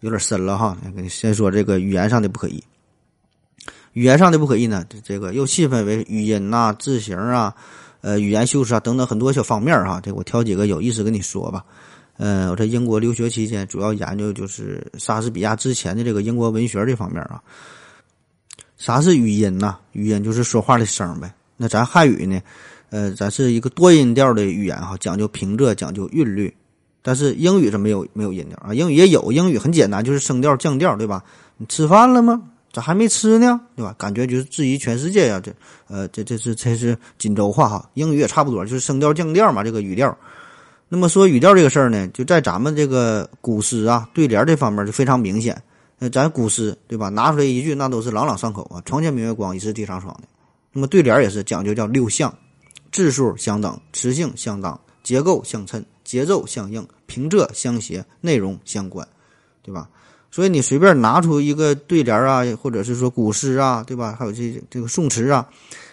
[0.00, 0.76] 有点深了哈，
[1.08, 2.62] 先说这个语言上的不可译。
[3.94, 7.56] 语言上的不可译呢，这个又细分为语音呐、字形啊。
[8.04, 11.64] 呃，语言修饰啊，等等很多小方面哈，这我挑几个有意思跟你说吧。
[12.18, 17.40] 呃，我在英国留学期间，主要研究就是莎士比亚之前的这个英国文学这方面啊。
[18.76, 19.78] 啥是语音呐？
[19.92, 21.32] 语音就是说话的声呗。
[21.56, 22.38] 那咱汉语呢？
[22.90, 26.54] 呃，咱是一个多音调的语言哈，讲究平仄，讲究韵律。
[27.00, 31.24] 但是英语是没有没有音调啊，英语也有，英语很简单，就是升调降调，对吧？
[31.56, 32.42] 你吃饭了吗？
[32.74, 33.60] 咋还没吃呢？
[33.76, 33.94] 对吧？
[33.96, 35.40] 感觉就是质疑全世界呀！
[35.40, 35.54] 这，
[35.86, 40.18] 呃，这这是这是锦州话哈，英语也差不多，就是升调降调嘛，这个语调。
[40.88, 45.62] 那么说语调这个事儿呢，就在咱们这个古诗啊、对联这方面就非常明显。
[46.00, 47.08] 那咱古诗对吧？
[47.08, 50.26] 拿出来一句，那都是朗朗上口啊，“床前明月光，疑是地上霜”的。
[50.72, 52.36] 那么对联也是讲究叫六项：
[52.90, 59.06] 字数相等，词性相当，结构相称，节奏相应，平仄相谐，内容相关，
[59.62, 59.88] 对吧？
[60.34, 64.16] 所以你随便拿出一个对联啊，或者是说古诗啊，对吧？
[64.18, 65.48] 还有这这个宋词啊，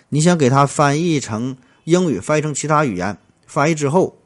[0.10, 3.16] 你想给它翻译成英语，翻译成其他语言，
[3.46, 4.18] 翻译之后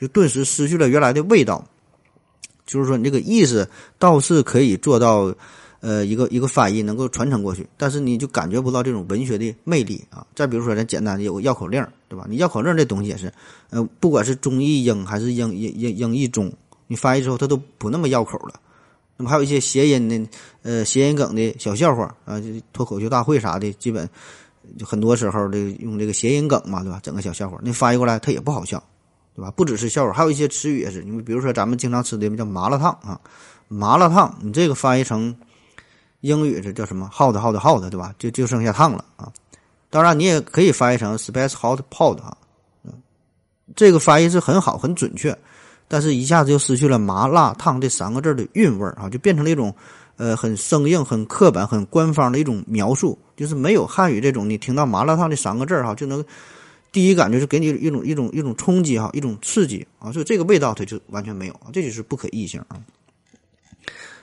[0.00, 1.64] 就顿时失去了原来的味道。
[2.66, 5.32] 就是说，你这个意思倒是可以做到，
[5.78, 10.26] 呃，一个一个翻译能够传承过去，但是你就感觉不到这种文学的魅力啊。
[10.34, 12.26] 再比如说，咱简单的有个绕口令，对吧？
[12.28, 13.32] 你绕口令这东西也是，
[13.70, 16.52] 呃，不管是中译英还是英英英英译中，
[16.88, 18.58] 你翻译之后它都不那么绕口了。
[19.20, 20.30] 那么还有一些谐音的，
[20.62, 24.08] 呃，谐音梗的小笑话啊，就脱口秀大会啥的，基本
[24.78, 26.98] 就很多时候这个用这个谐音梗嘛，对吧？
[27.02, 28.82] 整个小笑话，那翻译过来它也不好笑，
[29.36, 29.50] 对吧？
[29.50, 31.02] 不只是笑话，还有一些词语也是。
[31.02, 33.20] 你比如说咱们经常吃的叫麻辣烫啊，
[33.68, 35.36] 麻辣烫，你这个翻译成
[36.22, 38.14] 英语这叫什么？hot hot hot，对吧？
[38.18, 39.30] 就就剩下烫了啊。
[39.90, 42.34] 当然你也可以翻译成 spice hot pot 啊，
[42.84, 42.92] 嗯，
[43.76, 45.36] 这个翻译是很好，很准确。
[45.92, 49.74] 但是，一下子就失去了“麻辣烫”这三个字的韵味儿啊，就变成了一种，
[50.18, 54.48] 呃，很生硬、很刻板、很官方的一种描述，就是没有汉语这种。
[54.48, 56.24] 你听到“麻辣烫”这三个字儿哈，就能
[56.92, 62.78] 第一感觉是给你一种一种一种冲击哈，一种刺激啊，所以这个味道它就完全没有啊，这就是不可译性啊。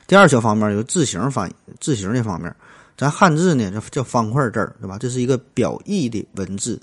[0.08, 2.56] 第二小方面有字形翻译，字形这方面，
[2.96, 4.98] 咱汉字呢叫叫方块字儿，对吧？
[4.98, 6.80] 这是一个表意的文字，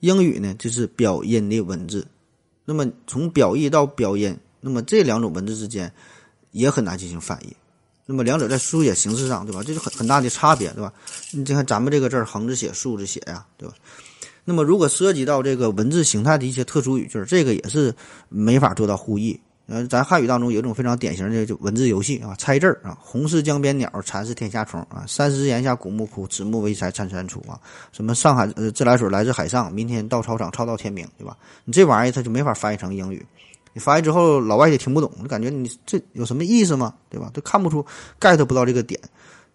[0.00, 2.04] 英语呢就是表音的文字。
[2.64, 5.92] 那么从表意到表音，那么这两种文字之间
[6.52, 7.54] 也很难进行翻译。
[8.06, 9.62] 那么两者在书写形式上，对吧？
[9.62, 10.92] 这是很很大的差别，对吧？
[11.30, 13.74] 你看咱们这个字儿横着写、竖着写呀，对吧？
[14.44, 17.94] 那么如果涉及到这个文字形态的一些特殊语句，这个也是
[18.28, 19.40] 没法做到互译。
[19.66, 27.58] 呃，咱汉语当中有一种非常典型的就文字游戏啊，猜字儿啊，红是江边鸟，蚕是天下虫啊，三十檐下古木枯，子木为柴参参出啊，
[27.90, 31.34] 什么上海呃自来水来自海上，明天到操场操到天明，对吧？
[31.64, 33.24] 你这玩意儿它就没法翻译成英语，
[33.72, 36.92] 你翻译之后老外也听不懂，感觉你这有什么意思吗？
[37.08, 37.30] 对吧？
[37.32, 37.82] 都看不出
[38.20, 39.00] get 不到这个点。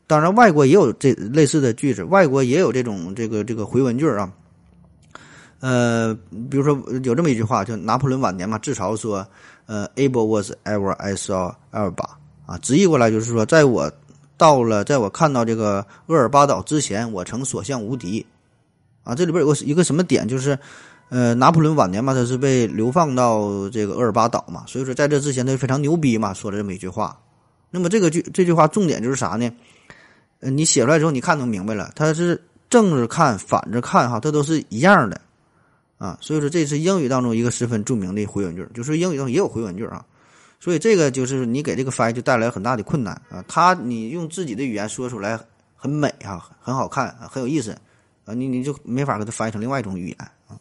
[0.08, 4.34] 当然，外国也有这类似的句子，外国也有这种这个这个回文句啊。
[5.60, 6.18] 呃，
[6.50, 9.24] 比如说有这么一句话，就拿破仑晚年嘛，自嘲说。
[9.70, 12.10] 呃，able was ever I saw Elba
[12.48, 13.92] 啊，直译过来就是说，在我
[14.36, 18.26] 到了，在我看到这个厄尔巴岛之前，我曾所向无敌
[19.04, 19.14] 啊。
[19.14, 20.58] 这里边有个一个什么点，就是
[21.10, 27.16] 呃，拿破仑晚年嘛，他是被流放到这个厄尔巴岛嘛，所以说在这之前他就非常牛逼嘛，说了这么一句话。
[27.70, 29.48] 那么这个句这句话重点就是啥呢？
[30.40, 32.42] 呃，你写出来之后，你看能明白了，它是
[32.72, 35.22] 正着看、反着看哈，它都是一样的。
[36.00, 40.04] 啊，所以说这是英语当中一个十分著名的回文句，就是英语中也有回文句啊。
[40.60, 43.44] 所以这个就是你给这个翻译就带来很大的困难啊。
[43.48, 45.40] 他你用自己的语言说出来
[45.76, 47.72] 很美啊，很好看啊，很有意思
[48.26, 50.56] 啊，你你就没法给它翻译成另外一种语言啊。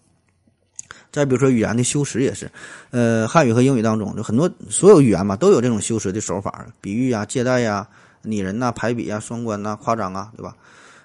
[1.11, 2.51] 再比如说语言的修辞也是，
[2.91, 7.86] 呃，汉语和英语当中就很多所有语言嘛都有这种修辞的手法，比喻啊、借代呀、
[8.22, 10.57] 拟人呐、排比啊、双关呐、夸张啊，对吧？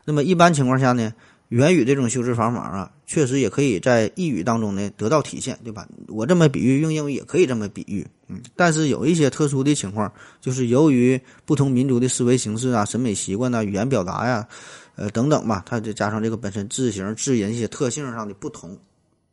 [0.06, 1.14] 那么一般情况下呢？
[1.54, 5.88] 元语这种修辞方法啊，确实也可以在意语当中呢得到体现，对吧？
[6.08, 8.42] 我这么比喻，用英语也可以这么比喻，嗯。
[8.56, 14.48] 但是有一些特殊的情况，就是由于不同民族的思维形式啊、审美习惯呐、语言表达呀，
[14.96, 18.76] 呃等等吧，它就加上这个本身字形、字音一些特性上的不同，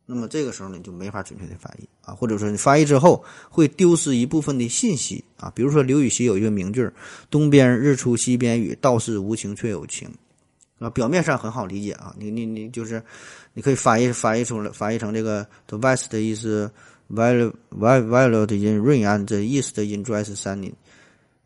[0.04, 5.50] 那么这个时候呢就没法准确的翻译啊，或者说你翻译之后会丢失一部分的信息啊。
[5.54, 6.86] 比如说刘禹锡有一个名句
[7.30, 10.06] ：“东边日出西边雨，道是无晴却有晴。”
[10.80, 13.02] 啊，表面上很好理解啊，你你你就是，
[13.52, 16.72] 你可以翻译翻译出来，翻译成这个 the west 的意思
[17.12, 20.72] ，violet violet in rain and the east in dry sunny，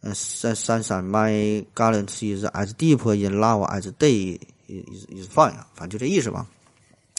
[0.02, 6.46] 嗯，山山山 my galaxy is as deep in lava as day is is fine，反正就这意思吧，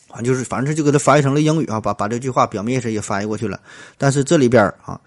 [0.07, 3.59] 反正就是反正就给它翻译成了英语啊，把把这句话表面意思也翻译过去了，
[3.97, 5.01] 但是这里边啊。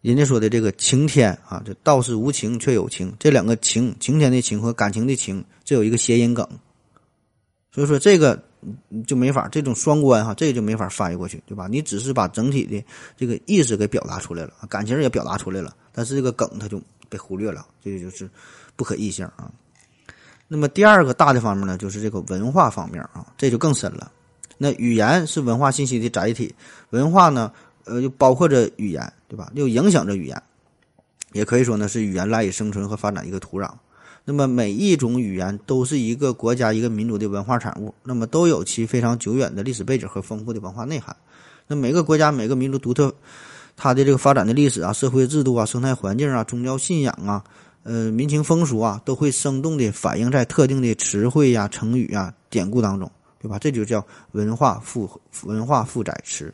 [0.00, 6.48] 人家说的这个晴天啊，这道是无情却有情，这两个晴晴天的晴和感情的情，这有一个谐音梗，
[7.70, 8.42] 所以说这个
[9.06, 11.68] 就没法这种双关哈，这个就没法翻译过去，对吧？
[11.68, 12.82] 你只是把整体的
[13.14, 16.80] 这个意思给表达出来了，感情也表达出来了，但是这个梗它就
[17.10, 18.26] 被忽略了，这个就是
[18.76, 19.52] 不可逆性啊。
[20.48, 24.10] 那么第二个大的方面呢，就是这个文化方面啊，这就更深了。
[24.56, 26.54] 那语言是文化信息的载体，
[26.88, 27.52] 文化呢？
[27.90, 29.50] 呃，就包括着语言，对吧？
[29.54, 30.42] 又影响着语言，
[31.32, 33.68] 也可以说呢是语言赖以生存和发展一个土壤。
[34.24, 41.16] 那么每一种语言都是一个国家、一个民族的文化产物，那么都有其非常久远的历史背景和丰富的文化内涵。
[41.66, 43.12] 那每个国家、每个民族独特
[43.76, 47.42] 它的这个发展的历史啊、社会制度啊、生态环境啊、宗教信仰啊、
[47.82, 53.10] 呃民情风俗啊，都会生动的反映在特定的词汇呀、成语啊、典故当中，
[53.40, 53.58] 对吧？
[53.58, 55.10] 这就叫文化负
[55.44, 56.52] 文化负载词。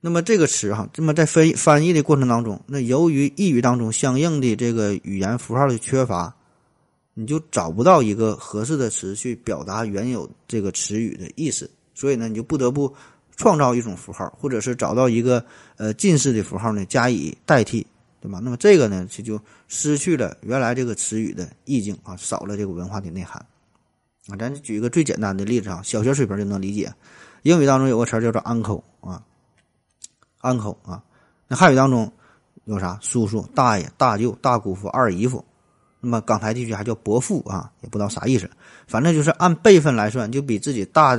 [0.00, 6.32] 那么这个词哈，这么在翻翻译的过程当中，那由于意语当中相应的这个语言符号的缺乏，
[7.14, 12.94] 你就找不到一个合适的词去表达原有这个词语的意思，所以呢，你就不得不
[13.36, 15.44] 创造一种符号，或者是找到一个
[15.76, 17.84] 呃近似的符号呢加以代替，
[18.20, 18.38] 对吧？
[18.40, 23.44] 那么这个呢，就就失去了原来这个词语的意境啊，少了这个文化的内涵
[24.28, 24.36] 啊。
[24.38, 26.94] 咱举一个最简单的例子啊，小学水平就能理解，
[27.42, 29.24] 英语当中有个词叫做 uncle 啊。
[30.42, 31.02] Uncle 啊，
[31.46, 32.12] 那汉语当中
[32.64, 35.44] 有啥叔叔、大爷、大舅、大姑父、二姨夫，
[36.00, 38.48] 那么港台地区还叫伯父啊，也不知道啥意思，
[38.86, 41.18] 反正就是按辈分来算，就比自己大、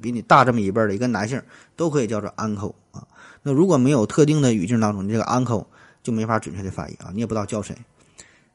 [0.00, 1.40] 比你大这么一辈的一个男性
[1.76, 3.06] 都可以叫做 uncle 啊。
[3.42, 5.64] 那如果没有特定的语境当中，你这个 uncle
[6.02, 7.76] 就没法准确的翻译啊，你也不知道叫谁。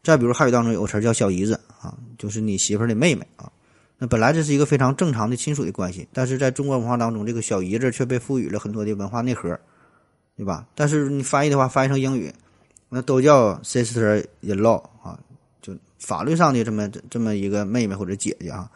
[0.04, 3.52] 再比如汉语当中有个词叫小姨子啊，就是你媳妇儿的妹妹啊。
[3.98, 9.60] 那本来这是一个非常正常的亲属的关系，但是在中国文化当中，这个小姨子却被赋予了很多的文化内核。
[10.38, 10.66] 对吧？
[10.76, 12.32] 但是你翻译的话，翻译成英语，
[12.90, 15.20] 那都叫 sister-in-law 啊，
[15.62, 18.70] 就法律上的这么这么一个妹妹或者姐姐啊，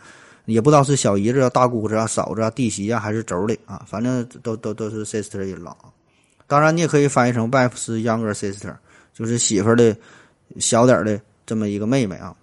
[0.46, 5.76] 也不知道是小姨子啊、大姑子啊、嫂子啊、弟媳啊，还是妯娌啊，反正都都都是 sister-in-law。
[6.48, 8.76] 当然，你也可以翻译成 wife's younger sister，
[9.14, 9.96] 就是媳妇的
[10.60, 12.36] 小点的这么一个妹妹啊。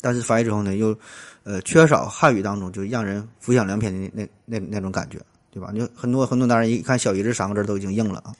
[0.00, 0.96] 但是翻译之后呢，又
[1.44, 5.18] 呃缺少汉语当中就让人浮想联翩的那那那种感觉。
[5.50, 5.70] 对吧？
[5.72, 8.34] 你很多很多男人一看“小姨子”三个字都已经硬了啊。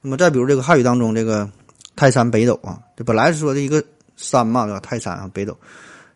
[0.00, 1.48] 那么再比如这个汉语当中这个
[1.94, 3.82] 泰山北斗啊，这本来是说的一个
[4.16, 4.80] 山嘛，对吧？
[4.80, 5.56] 泰山啊，北斗。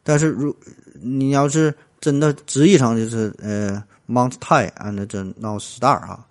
[0.03, 0.55] 但是如
[1.01, 6.27] 你要是真的直译成就是呃 Mount Tai and the North Star 啊，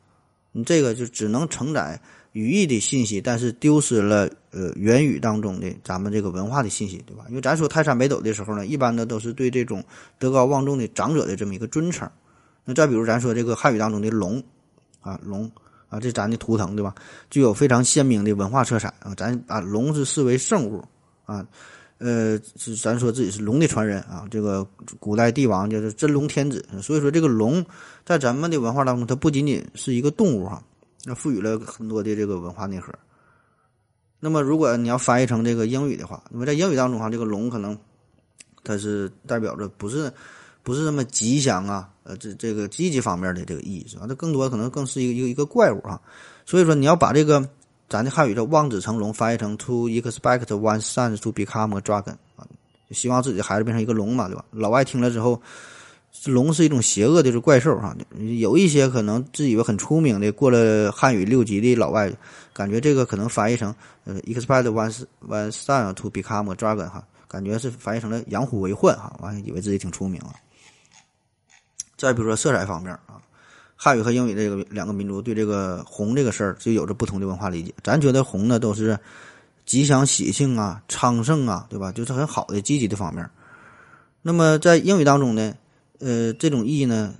[0.51, 1.99] 你这个就只能承载
[2.31, 7.25] 语义的信息，但是丢失了呃原语当中的咱们这个文化的信息，对吧？
[7.29, 9.83] 因为咱说泰山北斗的时候呢，一般的都是对这种
[10.17, 12.09] 德高望重的长者的这么一个尊称。
[12.63, 14.41] 那再比如咱说这个汉语当中的龙，
[15.01, 15.51] 啊龙
[15.89, 16.93] 啊，这咱的图腾对吧？
[17.29, 19.15] 具有非常鲜明的文化色彩啊。
[19.17, 20.83] 咱把龙是视为圣物
[21.25, 21.45] 啊，
[21.97, 24.27] 呃，是咱说自己是龙的传人啊。
[24.29, 24.63] 这个
[24.99, 27.65] 古代帝王就是真龙天子，所以说这个龙
[28.05, 30.63] 在咱们的文化当中，它不仅仅是一个动物哈，
[31.03, 32.93] 那赋予了很多的这个文化内核。
[34.19, 37.75] 那么如果你要翻译成这个英语的话，那么在英语当中哈，这个龙可能
[38.63, 40.13] 它是代表着不是。
[40.63, 44.05] 不是那么吉祥啊，呃，这这个积极方面的这个意义是吧？
[44.07, 45.99] 它更多可能更是一个一个一个怪物啊。
[46.45, 47.47] 所以说，你要把这个
[47.89, 52.45] 咱的汉语叫望子成龙翻译成 to expect one's son to become a dragon 啊，
[52.91, 54.45] 希望自己的孩子变成一个龙嘛，对吧？
[54.51, 55.41] 老外听了之后，
[56.25, 57.95] 龙是一种邪恶的这怪兽哈。
[58.37, 62.11] 有一些可能自以为很出名的，过了汉语六级的老外，
[62.53, 70.33] 感觉这个可能翻译成呃 expect one's one's son to become a dragon 哈，感觉是翻译成了养虎为患哈，完以为自己挺出名了。
[72.01, 73.21] 再比如说色彩方面啊，
[73.75, 77.71] 汉语和英语这个两个民族对这个红这个事儿就有着不同的文化理解。
[77.83, 78.97] 咱觉得红呢都是
[79.67, 81.91] 吉祥喜庆啊、昌盛啊，对吧？
[81.91, 83.29] 就是很好的积极的方面。
[84.23, 85.53] 那么在英语当中呢，
[85.99, 87.13] 呃，这种意义呢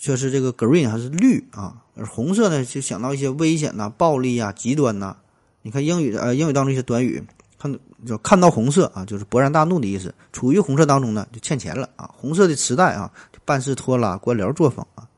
[0.00, 5.16] 却是这个 green 还是绿啊，而红色呢就想到一些危险呐、暴力啊、极端呐。
[5.62, 7.22] 你看英语的呃英语当中一些短语，
[7.56, 10.12] 看就看到红色啊，就是勃然大怒的意思。
[10.32, 12.10] 处于红色当中呢，就欠钱了啊。
[12.16, 13.08] 红色的磁带啊。
[13.44, 15.08] 办事拖拉、官僚作风啊。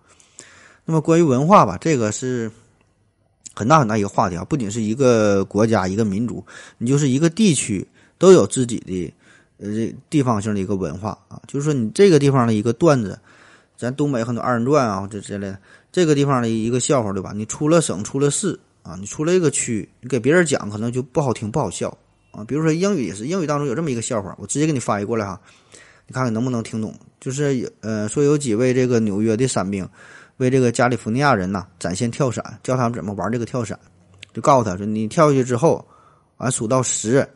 [0.85, 2.51] 那么关于文化吧，这个是
[3.55, 4.45] 很大很大一个话题啊。
[4.45, 6.45] 不仅是一个国家、一个民族，
[6.79, 7.87] 你就是一个地区
[8.19, 9.13] 都有自己的
[9.59, 11.43] 呃地方性的一个文化啊。
[11.49, 13.19] 就是说，你这个地方的一个段子，
[13.77, 15.59] 咱东北很多二人转啊，这之类的，
[15.91, 17.33] 这个地方的一个笑话，对吧？
[17.35, 21.89] 你出了省、出了市啊，你出了一个区，你给别人讲可能就不好听、不好笑
[22.31, 22.45] 啊。
[22.45, 25.41] 比如说英语也是，英语当中有这么一个笑话，我直接给你翻译过来哈。
[26.07, 26.95] 你看看能不能听懂？
[27.27, 29.85] 就是呃，说有几位这个纽约的伞兵，
[30.37, 33.77] 为这个加利福尼亚人呐展现跳伞，教他们怎么玩这个跳伞，
[34.33, 35.85] 就告诉他说：你跳下去之后，
[36.37, 37.29] 完数到十，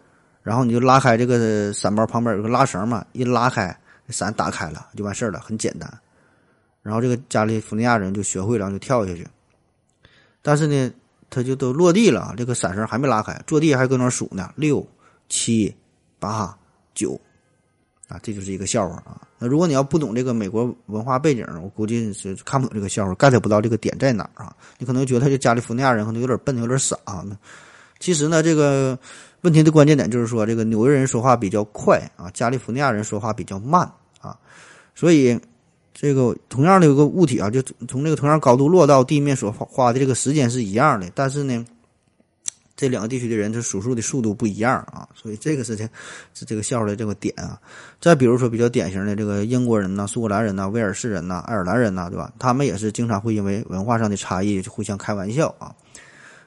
[0.45, 3.77] 然后你就拉开这个伞包旁边有个拉绳嘛，一拉开，
[4.11, 5.93] 伞打开了就完事儿了，很简单。
[6.85, 9.27] 然后这个加利福尼亚人就学会了，就跳下去。
[10.41, 10.93] 但是呢，
[11.29, 14.87] 他就都落地了，这个伞绳还没拉开，坐地还搁那数呢，六、
[15.29, 15.75] 七、
[16.21, 16.57] 八、
[16.95, 17.21] 九。
[18.11, 19.23] 啊，这就是一个笑话啊！
[19.39, 24.53] 那如果你要不懂这个美国文化背景，我估计是看不懂这个笑话，get 不到这个点在哪儿啊？
[24.79, 26.97] 你可能觉得他这加利福尼亚人可能有点笨，有点傻。
[27.07, 27.37] 那
[28.01, 28.99] 其实呢，这个
[29.43, 33.89] 问题的关键点就是说，这个纽约人说话比较快啊，加利福尼亚人说话比较慢
[34.21, 34.37] 啊，
[34.97, 35.39] 所以
[35.95, 41.65] 这个同样的一个物体啊，就从这个同样高度落到地面所花的这个时间是一样的，但是呢。
[42.81, 45.87] 这两个地区的人，他数数的速度不一样啊，所以这个事情
[46.33, 47.61] 是这个笑的这个点啊。
[48.01, 52.33] 再比如说比较典型的这个英国人呐、苏格兰人呐、威尔士人呐、爱尔兰人呐，对吧？
[52.39, 55.75] 他们也是经常会因为文化上的差异就互相开玩笑啊。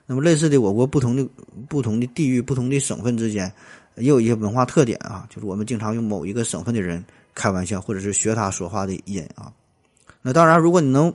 [0.07, 1.23] 那么类似的，我国不同的
[1.69, 3.53] 不同的地域、不同的省份之间
[3.97, 7.05] 也有一些文化特点啊，就是我们经常用某一个省份的人
[7.35, 9.53] 开玩笑，或者是学他说话的音啊。
[10.23, 11.13] 那当然，如果你能。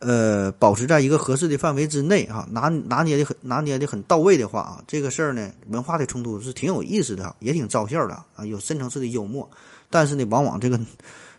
[0.00, 9.46] 呃，保持在一个合适的范围之内哈，拿拿捏的很拿捏的很到位的话啊，这个事儿呢，文化的冲突是挺有意思的，也挺招笑的啊，有深层次的幽默。
[9.90, 10.80] 但是呢，往往这个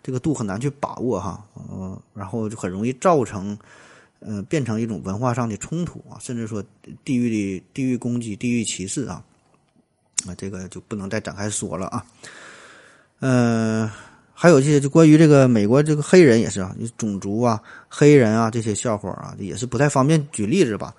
[0.04, 3.58] 这个度很难去把握哈，嗯，然后就很容易造成，
[4.20, 6.64] 呃，变成一种文化上的冲突啊，甚至说
[7.04, 9.24] 地域的地域攻击、地域歧视啊，
[10.28, 12.06] 啊，这个就不能再展开说了啊，
[13.22, 13.90] 嗯。
[14.42, 20.92] 还有一些就关于这个美国这个黑人也是啊，种族啊、黑人啊这些笑话啊，也是不太方便举例子吧。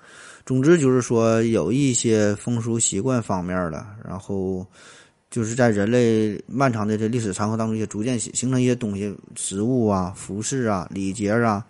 [0.45, 4.65] 总之就是说，有一些风俗习惯方面的，然后
[5.29, 11.65] 就是在人类漫长的这历史长河当中，也逐渐形形成一些东西，食物啊、服饰啊、礼节啊、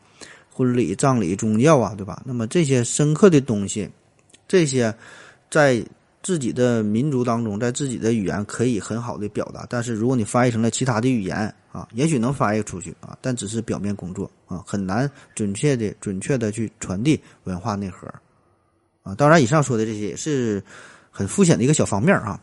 [0.51, 2.21] 婚礼、葬礼、宗教啊，对吧？
[2.24, 3.89] 那么这些深刻的东西，
[4.47, 4.93] 这些
[5.49, 5.84] 在。
[6.26, 18.07] 自己的民族当中，在自己的语言可以很好的表达，但是如果你翻译成了其他的语言啊，也许能翻译出去啊，但只是表面工作啊，很难准确的、准确的去传递文化内核
[19.01, 19.13] 啊。
[19.15, 20.63] 当然，以上说的这些也是
[21.11, 22.39] 很肤浅的一个小方面啊。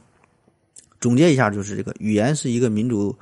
[1.01, 3.17] 总结一下，就是这个语言是一个民族。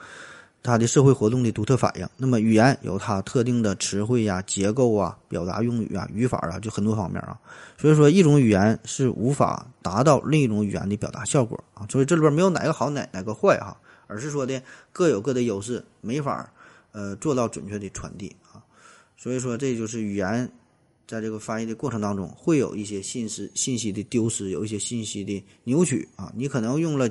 [0.61, 2.07] 它的社会活动的独特反应。
[2.17, 7.39] 那么语言有它特定的词汇呀、结构啊、表达用语啊、语法啊，就很多方面啊。
[7.79, 11.87] 所以说，一种语言是无法达到另一种语言的表达效果啊。
[11.89, 13.75] 所以这里边没有哪个好，哪哪个坏哈，
[14.09, 14.61] 而是说的
[14.93, 16.53] 各有各的优势，没法
[16.91, 18.59] 呃做到准确的传递啊。
[19.17, 20.51] 所以说，这就是语言
[21.07, 26.33] 在这个翻译的过程当中会有一些信息信息的丢失，有一些信息的扭曲啊。
[26.35, 27.09] 你可能用了。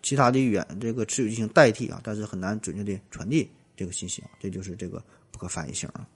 [0.00, 6.06] 其他的语言这个词语进行代替啊，但是很难准确的传递这个信息啊，这就是这个不可翻译性啊。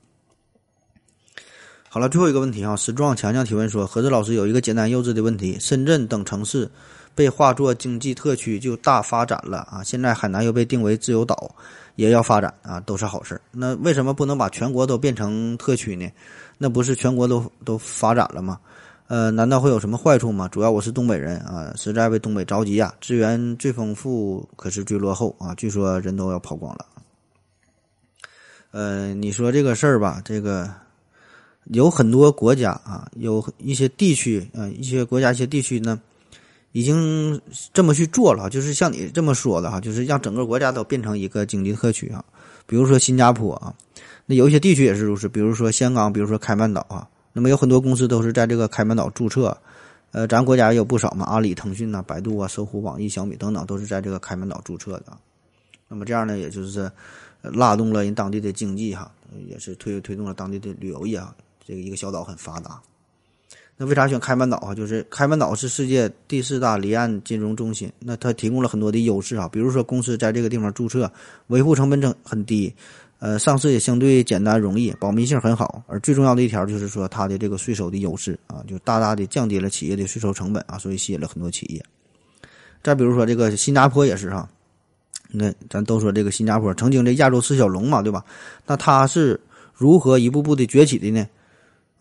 [1.89, 6.71] 好了，最后一个问题啊，石壮强强提问说：何子老师有一个简单幼稚的问题，深圳等城市
[7.15, 11.55] 被划作经济特区就大发展了啊，现在海南又被定为自由岛，
[11.97, 16.11] 也要发展啊，都是好事那为什么不能把全国都变成特区呢？
[16.59, 18.59] 那不是全国都都发展了吗？
[19.09, 20.49] 呃，难道会有什么坏处吗？
[20.49, 22.95] 主要我是东北人啊，实在为东北着急呀。
[22.99, 25.55] 资源最丰富，可是最落后啊。
[25.55, 26.87] 据说人都要跑光了。
[28.71, 30.73] 呃，你说这个事儿吧，这个
[31.65, 36.01] 有很多国家啊，有一些地区啊，一些国家一些地区呢，
[36.73, 37.41] 已经
[37.73, 42.25] 这么去做了，就是像你这么说的哈，就是让整个国家都变成一个经济特区啊。
[42.67, 43.75] 比如说新加坡啊，
[44.27, 49.57] 那有一些地区也是如此，比如说香港，比如说开曼岛啊，那么有很多公司都是在这个开曼岛注册。
[50.13, 55.17] 呃，咱国家也有不少嘛，阿里、腾讯呐、百度啊、搜狐、网易、小米等等，都是在这个开曼岛注册的。
[55.89, 56.91] 那么这样呢，也就是
[57.41, 59.11] 拉动了人当地的经济哈，
[59.49, 61.35] 也是推推动了当地的旅游业啊。
[61.67, 62.79] 这个一个小岛很发达。
[63.83, 64.73] 那为啥选开曼岛啊？
[64.73, 71.11] 就是开曼岛是世界第四大离岸金融中心，那它提供了很多的优势啊，比如说公司在这个地方注册，
[71.49, 72.73] 维护成本很很低。
[73.19, 81.85] 呃，上市也相对简单容易，保密性很好，而最重要的一条就是说它的这个税收的优势啊，就大大的降低了企业的税收成本啊，所以吸引了很多企业。
[82.85, 84.49] 再比如说这个新加坡也是哈，
[85.33, 88.25] 那咱都说这个新加坡曾经的亚洲四小龙嘛，对吧？
[88.65, 89.41] 那它是
[89.75, 91.27] 如何一步步的崛起的呢？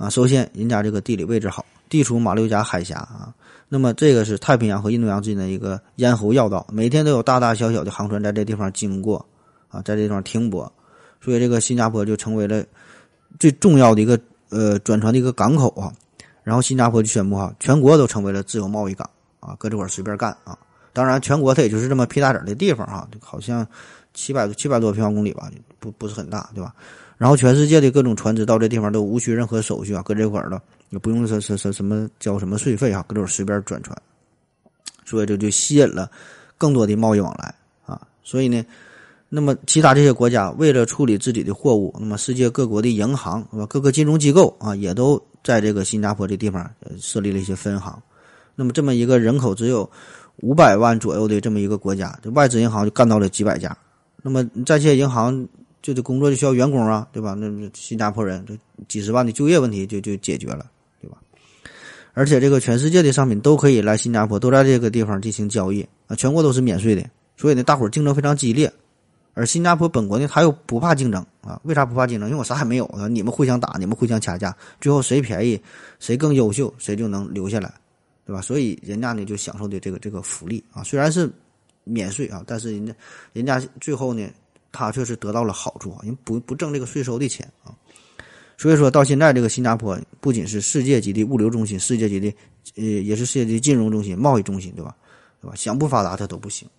[0.02, 3.32] 啊，首先人家这个地理位置好，地处马六甲海峡啊，
[3.70, 9.24] 那么这个是太平洋和印度洋之间的一个咽喉要道，每天都有大大小小的航船在这地方经过
[9.70, 10.72] 啊，在这地方停泊。
[11.22, 12.66] 所以这个新加坡就成为了
[13.40, 15.94] 最重要的一个呃转船的一个港口啊，
[16.44, 19.08] 然后新加坡就宣布哈，全国都成为了自由贸易港
[19.40, 20.58] 啊，搁这块儿随便干啊。
[20.94, 23.66] 当然，全国它也就是这么屁大点儿的地方哈，好像
[24.16, 25.48] 七百七百多平方公里吧，
[25.80, 26.74] 不不是很大，对吧？
[27.22, 30.60] 然后全世界的各种船只到这地方都无需任何手续啊，搁这块儿了
[30.90, 33.96] 也不用说说说什么交什么税费啊，搁这儿随便转船，
[35.06, 36.10] 所以这就吸引了
[36.58, 37.54] 更多的贸易往来
[37.86, 38.02] 啊。
[38.24, 38.66] 所以呢。
[39.34, 43.66] 那么，其他这些国家为了处理自己的货物，那么世界各国的银行是吧？
[43.66, 46.70] 各个金融机构啊，也都在这个新加坡这地方
[47.00, 47.98] 设立了一些分行。
[48.56, 49.90] 那么，这么一个人口只有
[50.42, 53.74] 五百万左右的这么一个国家，这外资银行就干到了几百家。
[54.22, 55.48] 那么，在这些银行
[55.82, 57.34] 就这工作就需要员工啊，对吧？
[57.34, 58.58] 那新加坡人这
[58.88, 60.70] 几十万的就业问题就就解决了，
[61.02, 61.18] 对吧？
[62.14, 68.72] 而且，这个全世界的商品都可以来新加坡，都在这个地方进行交易啊，全国都是免税的，所以呢，大伙儿竞争非常激烈。
[69.34, 71.58] 而新加坡本国呢，他又不怕竞争啊？
[71.64, 72.28] 为啥不怕竞争？
[72.28, 73.08] 因为我啥也没有啊！
[73.08, 75.60] 你们互相打，你们互相掐架，最后谁便宜，
[76.00, 77.74] 谁更优秀，谁就能留下来，
[78.26, 78.42] 对吧？
[78.42, 81.32] 所以人家呢就享受的这个这个福利啊，虽然是
[81.86, 82.94] 免税啊，但是人家
[83.32, 84.28] 人家最后呢，
[84.72, 87.74] 他却是得到了好处啊，因为不不挣这个税收的钱啊。
[88.58, 92.34] 所以说到现在，这个新加坡不仅是世界级的物流中心，世界级的
[92.76, 94.96] 呃也是世界级金融中心、贸易中心，对吧？
[95.42, 95.56] 对吧？
[95.56, 96.70] 想不发达它都不行。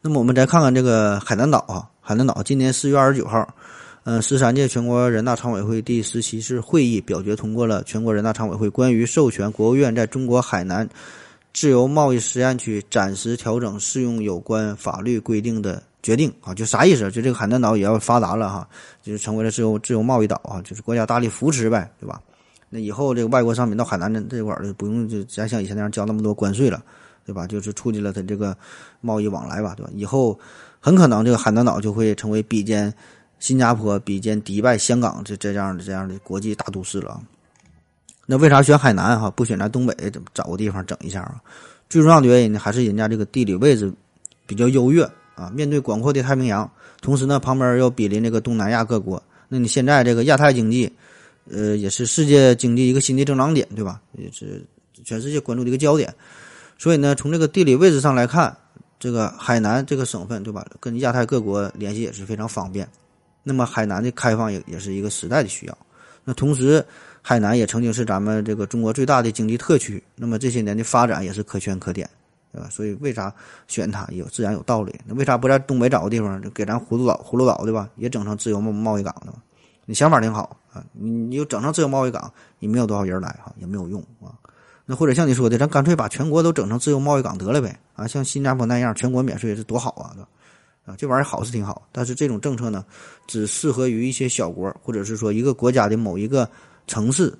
[0.00, 3.52] 那么我们再看看这个海南岛啊，海南岛今年四月二十九号，
[4.04, 10.88] 嗯，十三届全国人大常委会第十七次会议表决通过了全国人大常委会关于授权国务院在中国海南
[11.52, 17.10] 自由贸易试验区暂时调整适用有关法律规定的决定啊，就啥意思？
[17.10, 18.66] 就这个海南岛也要发达了哈，
[19.02, 22.18] 就是成为了自由自由贸易岛啊，就是国家大力扶持呗，对吧？
[22.70, 26.82] 那以后这个外国商品到海南这这块儿就不用就再像以前那样交那么多关税了。
[27.28, 27.46] 对吧？
[27.46, 28.56] 就是促进了它这个
[29.02, 29.92] 贸易往来吧，对吧？
[29.92, 30.40] 以后
[30.80, 32.90] 很可能这个海南岛就会成为比肩
[33.38, 37.20] 新加坡、比肩迪拜、香港这这样的这样的国际大都市了。
[38.24, 39.30] 那为啥选海南哈？
[39.30, 39.94] 不选咱东北
[40.32, 41.34] 找个地方整一下啊？
[41.90, 43.92] 最重要的原因呢，还是人家这个地理位置
[44.46, 45.06] 比较优越
[45.38, 46.68] 啊，面对广阔的太平洋，
[47.00, 49.22] 同时呢，旁边又毗邻这个东南亚各国。
[49.48, 50.92] 那你现在这个亚太经济，
[51.48, 54.00] 呃，也是世界经济一个新的增长点，对吧？
[54.18, 54.64] 也是
[55.04, 56.12] 全世界关注的一个焦点。
[56.76, 58.54] 所以呢，从这个地理位置上来看，
[58.98, 60.66] 这个海南这个省份，对吧？
[60.80, 62.88] 跟亚太各国联系也是非常方便。
[63.44, 65.78] 那么海南的开放也也是一个时代的需要。
[66.24, 66.84] 那同时，
[67.22, 70.02] 海南也曾经是咱们这个中国最大的经济特区。
[70.14, 72.08] 那么这些年的发展也是可圈可点，
[72.52, 72.68] 对吧？
[72.70, 73.32] 所以为啥
[73.66, 74.98] 选它，有自然有道理。
[75.04, 77.88] 那为啥不在东北找个地方，就给咱葫芦岛、葫芦岛，对吧？
[77.96, 79.32] 也整成自由贸贸易港呢？
[79.84, 84.32] 你想法挺好啊，你你又整成自由贸易港，你没有多少人来哈，也没有用啊。
[84.84, 87.78] 那或者像你说的，咱干脆把全国都整成自由贸易港得了呗？
[87.94, 90.16] 啊，像新加坡那样，全国免税是多好啊！
[90.86, 92.84] 啊，这玩意儿好是挺好，但是这种政策呢，
[93.26, 96.48] 只适合于一些小国，或者是说一个国家的某一个
[96.86, 97.32] 城市。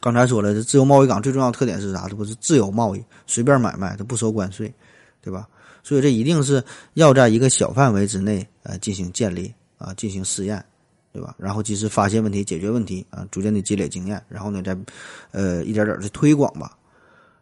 [0.00, 2.08] 刚才说了，这自由贸易港最重要的特点是啥？
[2.08, 4.72] 这不是自由贸易，随便买卖，它不收关税，
[5.20, 5.48] 对吧？
[5.82, 6.62] 所以这一定是
[6.94, 10.64] 要在一个小范围之内呃进行建立啊，进行试验。
[11.10, 11.34] 对吧？
[11.38, 14.76] 然后及时发现问题，解决问题啊，逐渐的积累经验，然后呢，再
[15.32, 16.76] 呃一点点的推广吧。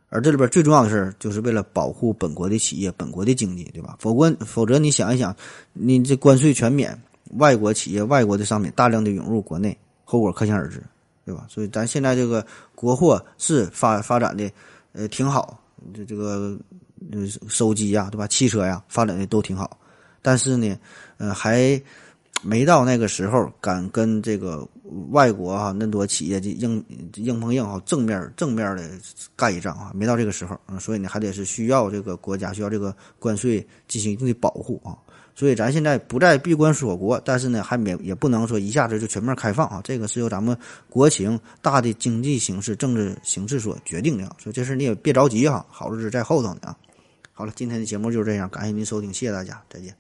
[0.09, 3.97] 而这里边最重要的事儿就是为了保护本国的企业、本国的经济，对吧？
[3.99, 5.35] 否则，否则你想一想，
[5.75, 6.99] 你这关税全免，
[7.35, 10.83] 外国企业、外国的商品大量的涌入国内，后果可想而知，
[11.27, 11.45] 对吧？
[11.51, 14.51] 所以咱现在这个国货是发发展的
[14.93, 15.61] 呃挺好，
[15.93, 16.59] 这这个
[17.13, 18.27] 呃手机呀，对吧？
[18.27, 19.79] 汽车呀，发展的都挺好，
[20.23, 20.79] 但是呢，
[21.19, 21.79] 呃还。
[22.43, 24.69] 没到那个时候，敢跟这个
[25.11, 28.89] 外国哈那多企业就硬硬碰硬哈，正面正面的
[29.35, 34.95] 干一仗啊，没到这个时候，嗯，所以呢还得是需要这个国家需要这个关税进行一定的保护啊，
[35.37, 39.81] 所以咱现在不再闭关锁国，但是呢，还没也不能说一下子就全面开放啊。
[39.85, 40.57] 这个是由咱们
[40.89, 44.25] 国情、大的经济形势、政治形势所决定的。
[44.43, 46.77] 所以这事你也别着急哈，好日子在后头呢啊。
[47.33, 49.95] 好了，今天的节目就是这样，感谢您收听，谢谢大家，再见。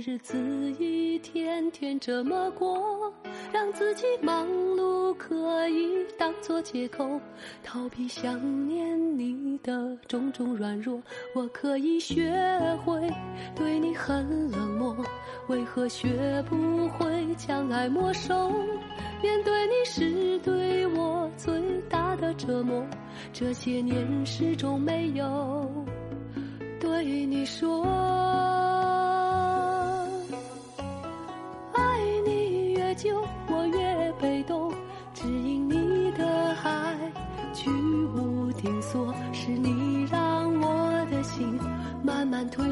[0.00, 0.38] 日子
[0.78, 3.12] 一天天这么过，
[3.52, 7.20] 让自己忙碌可以当作借口，
[7.62, 11.02] 逃避想念你的种种软弱。
[11.34, 12.32] 我可以学
[12.82, 12.98] 会
[13.54, 14.96] 对你很冷漠，
[15.48, 18.50] 为何学不会将爱没收？
[19.22, 21.52] 面对你是对我最
[21.90, 22.82] 大的折磨，
[23.34, 25.84] 这些年始终没有
[26.80, 27.86] 对你说。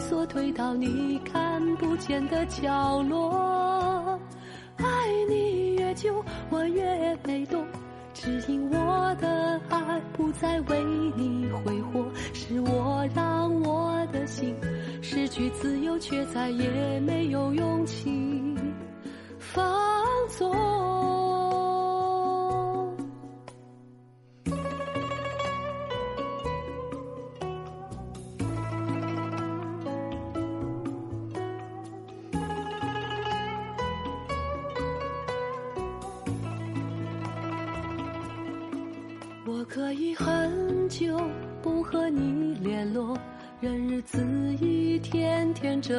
[0.09, 4.19] 缩，退到你看不见的角落。
[4.77, 4.87] 爱
[5.29, 7.63] 你越久，我越被动，
[8.15, 10.83] 只因我的爱不再为
[11.15, 14.57] 你挥霍，是我让我的心
[15.03, 18.57] 失去自由，却再也没有勇气
[19.39, 19.63] 放
[20.31, 21.18] 纵。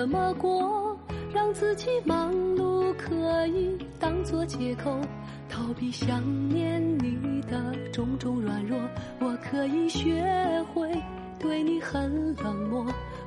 [0.10, 0.98] 怎么过，
[1.32, 5.00] 让自己忙碌可以当作借口，
[5.48, 8.76] 逃避想念你的种种软弱。
[9.20, 10.26] 我可以学
[10.74, 10.92] 会
[11.38, 12.84] 对你很冷漠，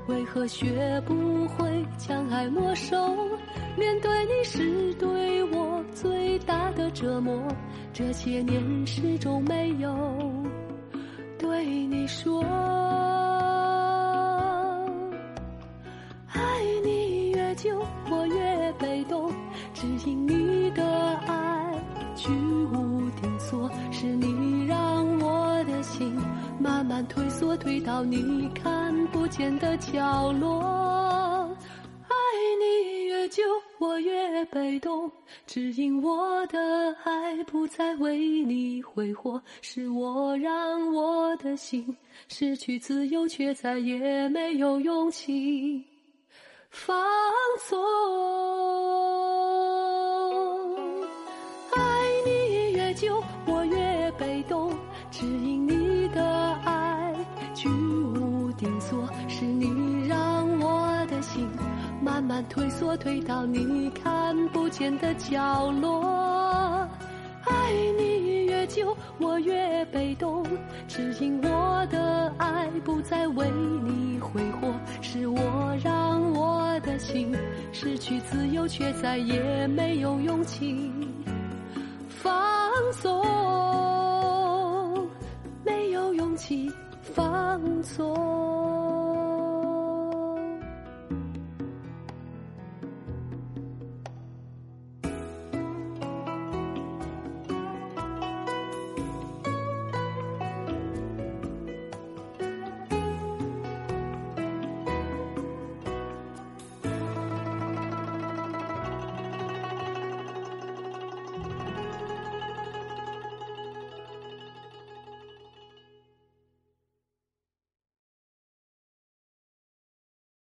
[0.09, 3.17] 为何学不会将爱没收？
[3.79, 7.47] 面对你是对我最大的折磨，
[7.93, 9.97] 这些年始终没有
[11.39, 12.43] 对你说。
[16.35, 16.41] 爱
[17.63, 19.33] 你越久，我越被动，
[19.73, 20.85] 只因你的
[21.29, 21.81] 爱
[22.17, 26.13] 居无定所，是你让我的心
[26.59, 31.57] 慢慢退缩，退到你看不见的角落。
[32.09, 32.15] 爱
[32.59, 33.43] 你越久，
[33.79, 35.11] 我越被动，
[35.47, 41.97] 只因我的爱不再为你挥霍，是我让我的心
[42.29, 45.85] 失去自由，却再也没有勇气
[46.73, 46.97] 放
[47.69, 47.79] 纵。
[51.71, 51.81] 爱
[52.25, 54.73] 你越久，我越被动，
[55.11, 56.25] 只因你的
[56.65, 57.15] 爱
[57.55, 61.47] 居无定所，是你让我的心
[62.03, 66.89] 慢慢退缩，退到你看不见的角落。
[67.45, 70.45] 爱你越久，我越被动，
[70.89, 77.35] 只因我的爱不再为你挥霍，是我让我的心
[77.73, 80.91] 失去自由，却再也没有勇气
[82.09, 82.33] 放
[83.01, 83.21] 纵，
[85.65, 86.71] 没有勇气
[87.01, 89.02] 放纵。